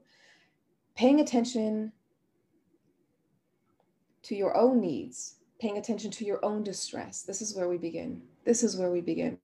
paying 0.95 1.19
attention 1.19 1.91
to 4.23 4.35
your 4.35 4.55
own 4.55 4.79
needs, 4.79 5.35
paying 5.59 5.77
attention 5.77 6.11
to 6.11 6.25
your 6.25 6.43
own 6.43 6.63
distress. 6.63 7.23
This 7.23 7.41
is 7.41 7.55
where 7.55 7.69
we 7.69 7.77
begin. 7.77 8.21
This 8.45 8.63
is 8.63 8.77
where 8.77 8.91
we 8.91 9.01
begin. 9.01 9.37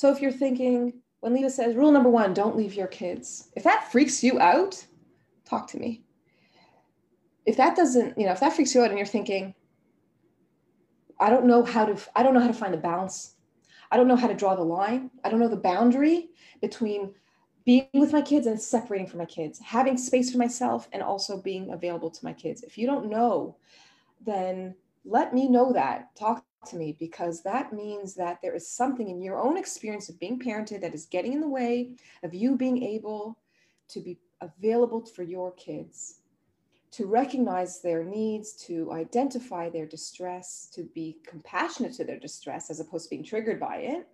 So 0.00 0.10
if 0.10 0.22
you're 0.22 0.32
thinking, 0.32 0.94
when 1.20 1.34
Liba 1.34 1.50
says, 1.50 1.76
rule 1.76 1.92
number 1.92 2.08
one, 2.08 2.32
don't 2.32 2.56
leave 2.56 2.72
your 2.72 2.86
kids, 2.86 3.50
if 3.54 3.64
that 3.64 3.92
freaks 3.92 4.24
you 4.24 4.40
out, 4.40 4.82
talk 5.44 5.68
to 5.72 5.78
me. 5.78 6.04
If 7.44 7.58
that 7.58 7.76
doesn't, 7.76 8.16
you 8.16 8.24
know, 8.24 8.32
if 8.32 8.40
that 8.40 8.54
freaks 8.54 8.74
you 8.74 8.80
out 8.80 8.88
and 8.88 8.96
you're 8.96 9.06
thinking, 9.06 9.54
I 11.18 11.28
don't 11.28 11.44
know 11.44 11.62
how 11.64 11.84
to, 11.84 12.00
I 12.16 12.22
don't 12.22 12.32
know 12.32 12.40
how 12.40 12.46
to 12.46 12.54
find 12.54 12.74
a 12.74 12.78
balance 12.78 13.34
I 13.90 13.96
don't 13.98 14.08
know 14.08 14.16
how 14.16 14.28
to 14.28 14.34
draw 14.34 14.54
the 14.54 14.62
line. 14.62 15.10
I 15.22 15.28
don't 15.28 15.40
know 15.40 15.48
the 15.48 15.56
boundary 15.56 16.30
between 16.62 17.12
being 17.66 17.88
with 17.92 18.12
my 18.12 18.22
kids 18.22 18.46
and 18.46 18.58
separating 18.58 19.06
from 19.06 19.18
my 19.18 19.26
kids, 19.26 19.58
having 19.58 19.98
space 19.98 20.32
for 20.32 20.38
myself 20.38 20.88
and 20.92 21.02
also 21.02 21.42
being 21.42 21.72
available 21.72 22.10
to 22.10 22.24
my 22.24 22.32
kids. 22.32 22.62
If 22.62 22.78
you 22.78 22.86
don't 22.86 23.10
know, 23.10 23.56
then 24.24 24.76
let 25.04 25.34
me 25.34 25.48
know 25.48 25.72
that. 25.72 26.14
Talk 26.16 26.44
to 26.66 26.76
me 26.76 26.96
because 26.98 27.42
that 27.42 27.72
means 27.72 28.14
that 28.14 28.40
there 28.42 28.54
is 28.54 28.68
something 28.68 29.08
in 29.08 29.22
your 29.22 29.38
own 29.38 29.56
experience 29.56 30.08
of 30.08 30.20
being 30.20 30.38
parented 30.38 30.80
that 30.82 30.94
is 30.94 31.06
getting 31.06 31.32
in 31.32 31.40
the 31.40 31.48
way 31.48 31.96
of 32.22 32.34
you 32.34 32.56
being 32.56 32.82
able 32.82 33.38
to 33.88 34.00
be 34.00 34.18
available 34.40 35.04
for 35.04 35.22
your 35.22 35.52
kids 35.52 36.20
to 36.92 37.06
recognize 37.06 37.80
their 37.80 38.04
needs, 38.04 38.52
to 38.52 38.92
identify 38.92 39.70
their 39.70 39.86
distress, 39.86 40.68
to 40.72 40.82
be 40.94 41.18
compassionate 41.24 41.92
to 41.94 42.04
their 42.04 42.18
distress 42.18 42.70
as 42.70 42.80
opposed 42.80 43.04
to 43.04 43.10
being 43.10 43.22
triggered 43.22 43.60
by 43.60 43.76
it, 43.76 44.08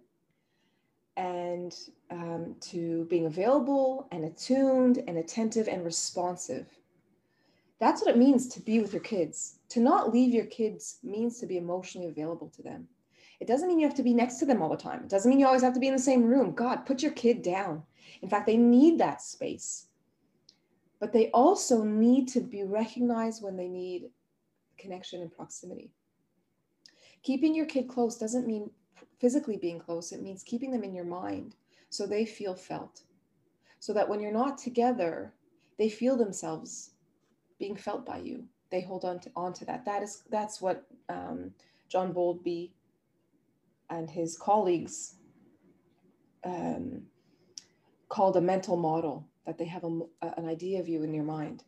and 1.16 1.74
um, 2.10 2.54
to 2.60 3.06
being 3.08 3.26
available 3.26 4.06
and 4.12 4.24
attuned 4.24 5.02
and 5.08 5.16
attentive 5.16 5.68
and 5.68 5.84
responsive. 5.84 6.66
That's 7.78 8.00
what 8.00 8.10
it 8.10 8.18
means 8.18 8.48
to 8.48 8.60
be 8.60 8.80
with 8.80 8.92
your 8.92 9.02
kids. 9.02 9.58
To 9.70 9.80
not 9.80 10.12
leave 10.12 10.32
your 10.32 10.46
kids 10.46 10.98
means 11.02 11.38
to 11.40 11.46
be 11.46 11.58
emotionally 11.58 12.08
available 12.08 12.48
to 12.56 12.62
them. 12.62 12.88
It 13.38 13.46
doesn't 13.46 13.68
mean 13.68 13.78
you 13.78 13.86
have 13.86 13.96
to 13.96 14.02
be 14.02 14.14
next 14.14 14.36
to 14.38 14.46
them 14.46 14.62
all 14.62 14.70
the 14.70 14.76
time. 14.76 15.02
It 15.02 15.10
doesn't 15.10 15.28
mean 15.28 15.38
you 15.38 15.46
always 15.46 15.62
have 15.62 15.74
to 15.74 15.80
be 15.80 15.88
in 15.88 15.92
the 15.92 15.98
same 15.98 16.24
room. 16.24 16.54
God, 16.54 16.86
put 16.86 17.02
your 17.02 17.12
kid 17.12 17.42
down. 17.42 17.82
In 18.22 18.30
fact, 18.30 18.46
they 18.46 18.56
need 18.56 18.98
that 18.98 19.20
space 19.20 19.88
but 20.98 21.12
they 21.12 21.30
also 21.30 21.82
need 21.82 22.28
to 22.28 22.40
be 22.40 22.64
recognized 22.64 23.42
when 23.42 23.56
they 23.56 23.68
need 23.68 24.10
connection 24.78 25.20
and 25.20 25.32
proximity. 25.32 25.90
Keeping 27.22 27.54
your 27.54 27.66
kid 27.66 27.88
close 27.88 28.16
doesn't 28.16 28.46
mean 28.46 28.70
physically 29.18 29.56
being 29.56 29.78
close, 29.78 30.12
it 30.12 30.22
means 30.22 30.42
keeping 30.42 30.70
them 30.70 30.84
in 30.84 30.94
your 30.94 31.04
mind 31.04 31.54
so 31.90 32.06
they 32.06 32.24
feel 32.24 32.54
felt. 32.54 33.02
So 33.78 33.92
that 33.92 34.08
when 34.08 34.20
you're 34.20 34.32
not 34.32 34.58
together, 34.58 35.34
they 35.78 35.88
feel 35.88 36.16
themselves 36.16 36.92
being 37.58 37.76
felt 37.76 38.04
by 38.04 38.18
you. 38.18 38.44
They 38.70 38.80
hold 38.80 39.04
on 39.04 39.20
to, 39.20 39.30
on 39.36 39.52
to 39.54 39.64
that. 39.66 39.84
That 39.84 40.02
is 40.02 40.24
that's 40.30 40.60
what 40.60 40.84
um, 41.08 41.52
John 41.88 42.12
Bowlby 42.12 42.72
and 43.90 44.10
his 44.10 44.36
colleagues 44.36 45.14
um, 46.44 47.02
called 48.08 48.36
a 48.36 48.40
mental 48.40 48.76
model 48.76 49.26
that 49.46 49.58
they 49.58 49.64
have 49.64 49.84
a, 49.84 50.00
an 50.36 50.46
idea 50.46 50.80
of 50.80 50.88
you 50.88 51.02
in 51.02 51.14
your 51.14 51.24
mind. 51.24 51.62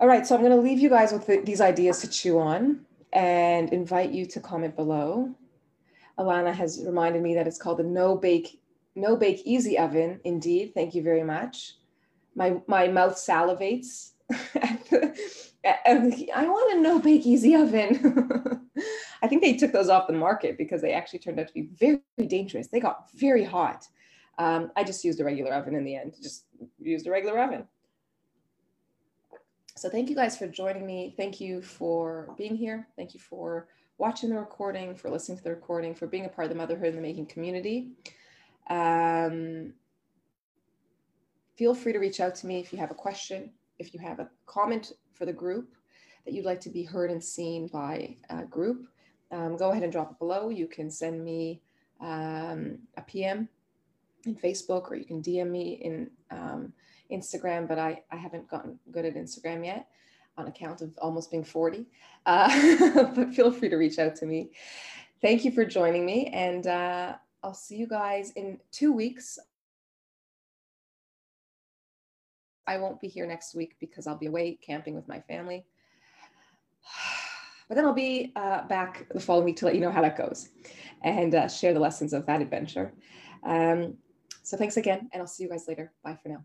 All 0.00 0.08
right, 0.08 0.26
so 0.26 0.34
I'm 0.34 0.40
going 0.42 0.54
to 0.54 0.60
leave 0.60 0.78
you 0.78 0.88
guys 0.88 1.12
with 1.12 1.26
the, 1.26 1.40
these 1.40 1.60
ideas 1.60 2.00
to 2.00 2.08
chew 2.08 2.38
on 2.38 2.84
and 3.12 3.72
invite 3.72 4.10
you 4.10 4.26
to 4.26 4.40
comment 4.40 4.76
below. 4.76 5.34
Alana 6.18 6.52
has 6.52 6.82
reminded 6.84 7.22
me 7.22 7.34
that 7.34 7.46
it's 7.46 7.58
called 7.58 7.78
the 7.78 7.84
no 7.84 8.16
bake 8.16 8.60
no 8.96 9.16
bake 9.16 9.42
easy 9.44 9.76
oven. 9.76 10.20
Indeed, 10.24 10.72
thank 10.74 10.94
you 10.94 11.02
very 11.02 11.24
much. 11.24 11.74
My 12.34 12.60
my 12.66 12.88
mouth 12.88 13.16
salivates. 13.16 14.10
I 15.64 16.46
want 16.46 16.78
a 16.78 16.80
no 16.80 16.98
bake 16.98 17.26
easy 17.26 17.54
oven. 17.54 18.68
I 19.22 19.28
think 19.28 19.42
they 19.42 19.56
took 19.56 19.72
those 19.72 19.88
off 19.88 20.06
the 20.06 20.12
market 20.12 20.58
because 20.58 20.82
they 20.82 20.92
actually 20.92 21.20
turned 21.20 21.40
out 21.40 21.48
to 21.48 21.54
be 21.54 21.68
very, 21.78 22.00
very 22.16 22.28
dangerous. 22.28 22.68
They 22.68 22.80
got 22.80 23.10
very 23.14 23.44
hot. 23.44 23.86
Um, 24.38 24.72
I 24.76 24.84
just 24.84 25.04
used 25.04 25.20
a 25.20 25.24
regular 25.24 25.52
oven 25.52 25.74
in 25.74 25.84
the 25.84 25.96
end, 25.96 26.14
just 26.20 26.44
used 26.78 27.06
a 27.06 27.10
regular 27.10 27.38
oven. 27.40 27.66
So 29.76 29.88
thank 29.88 30.08
you 30.08 30.16
guys 30.16 30.36
for 30.36 30.46
joining 30.46 30.86
me. 30.86 31.14
Thank 31.16 31.40
you 31.40 31.62
for 31.62 32.34
being 32.36 32.56
here. 32.56 32.88
Thank 32.96 33.14
you 33.14 33.20
for 33.20 33.68
watching 33.98 34.30
the 34.30 34.36
recording, 34.36 34.94
for 34.94 35.10
listening 35.10 35.38
to 35.38 35.44
the 35.44 35.50
recording, 35.50 35.94
for 35.94 36.06
being 36.06 36.26
a 36.26 36.28
part 36.28 36.44
of 36.44 36.50
the 36.50 36.56
Motherhood 36.56 36.88
in 36.88 36.96
the 36.96 37.02
Making 37.02 37.26
community. 37.26 37.90
Um, 38.68 39.74
feel 41.56 41.74
free 41.74 41.92
to 41.92 41.98
reach 41.98 42.20
out 42.20 42.34
to 42.36 42.46
me 42.46 42.60
if 42.60 42.72
you 42.72 42.78
have 42.78 42.90
a 42.90 42.94
question, 42.94 43.50
if 43.78 43.94
you 43.94 44.00
have 44.00 44.20
a 44.20 44.28
comment 44.46 44.92
for 45.12 45.26
the 45.26 45.32
group 45.32 45.74
that 46.24 46.32
you'd 46.32 46.44
like 46.44 46.60
to 46.60 46.70
be 46.70 46.82
heard 46.82 47.10
and 47.10 47.22
seen 47.22 47.68
by 47.68 48.16
a 48.30 48.44
group. 48.44 48.86
Um, 49.30 49.56
go 49.56 49.70
ahead 49.70 49.82
and 49.82 49.92
drop 49.92 50.12
it 50.12 50.18
below. 50.18 50.48
You 50.48 50.66
can 50.66 50.90
send 50.90 51.24
me 51.24 51.60
um, 52.00 52.78
a 52.96 53.02
PM 53.02 53.48
in 54.26 54.34
Facebook 54.34 54.90
or 54.90 54.96
you 54.96 55.04
can 55.04 55.22
DM 55.22 55.50
me 55.50 55.80
in 55.82 56.10
um, 56.30 56.72
Instagram, 57.10 57.68
but 57.68 57.78
I, 57.78 58.02
I 58.10 58.16
haven't 58.16 58.48
gotten 58.48 58.78
good 58.90 59.04
at 59.04 59.14
Instagram 59.14 59.64
yet 59.64 59.88
on 60.36 60.48
account 60.48 60.80
of 60.82 60.92
almost 60.98 61.30
being 61.30 61.44
40. 61.44 61.86
Uh, 62.26 63.12
but 63.14 63.34
feel 63.34 63.52
free 63.52 63.68
to 63.68 63.76
reach 63.76 63.98
out 63.98 64.16
to 64.16 64.24
me. 64.24 64.48
Thank 65.20 65.44
you 65.44 65.50
for 65.50 65.62
joining 65.66 66.06
me, 66.06 66.28
and 66.28 66.66
uh, 66.66 67.16
I'll 67.42 67.52
see 67.52 67.76
you 67.76 67.86
guys 67.86 68.30
in 68.30 68.58
two 68.72 68.94
weeks. 68.94 69.38
I 72.66 72.78
won't 72.78 73.00
be 73.00 73.08
here 73.08 73.26
next 73.26 73.54
week 73.54 73.76
because 73.80 74.06
I'll 74.06 74.18
be 74.18 74.26
away 74.26 74.58
camping 74.64 74.94
with 74.94 75.08
my 75.08 75.20
family. 75.20 75.66
But 77.66 77.76
then 77.76 77.86
I'll 77.86 77.94
be 77.94 78.30
uh, 78.36 78.66
back 78.66 79.06
the 79.10 79.20
following 79.20 79.46
week 79.46 79.56
to 79.56 79.64
let 79.64 79.74
you 79.74 79.80
know 79.80 79.90
how 79.90 80.02
that 80.02 80.18
goes 80.18 80.50
and 81.02 81.34
uh, 81.34 81.48
share 81.48 81.72
the 81.72 81.80
lessons 81.80 82.12
of 82.12 82.26
that 82.26 82.42
adventure. 82.42 82.92
Um, 83.42 83.96
so 84.42 84.58
thanks 84.58 84.76
again, 84.76 85.08
and 85.14 85.22
I'll 85.22 85.26
see 85.26 85.44
you 85.44 85.48
guys 85.48 85.64
later. 85.66 85.90
Bye 86.04 86.18
for 86.22 86.28
now. 86.28 86.44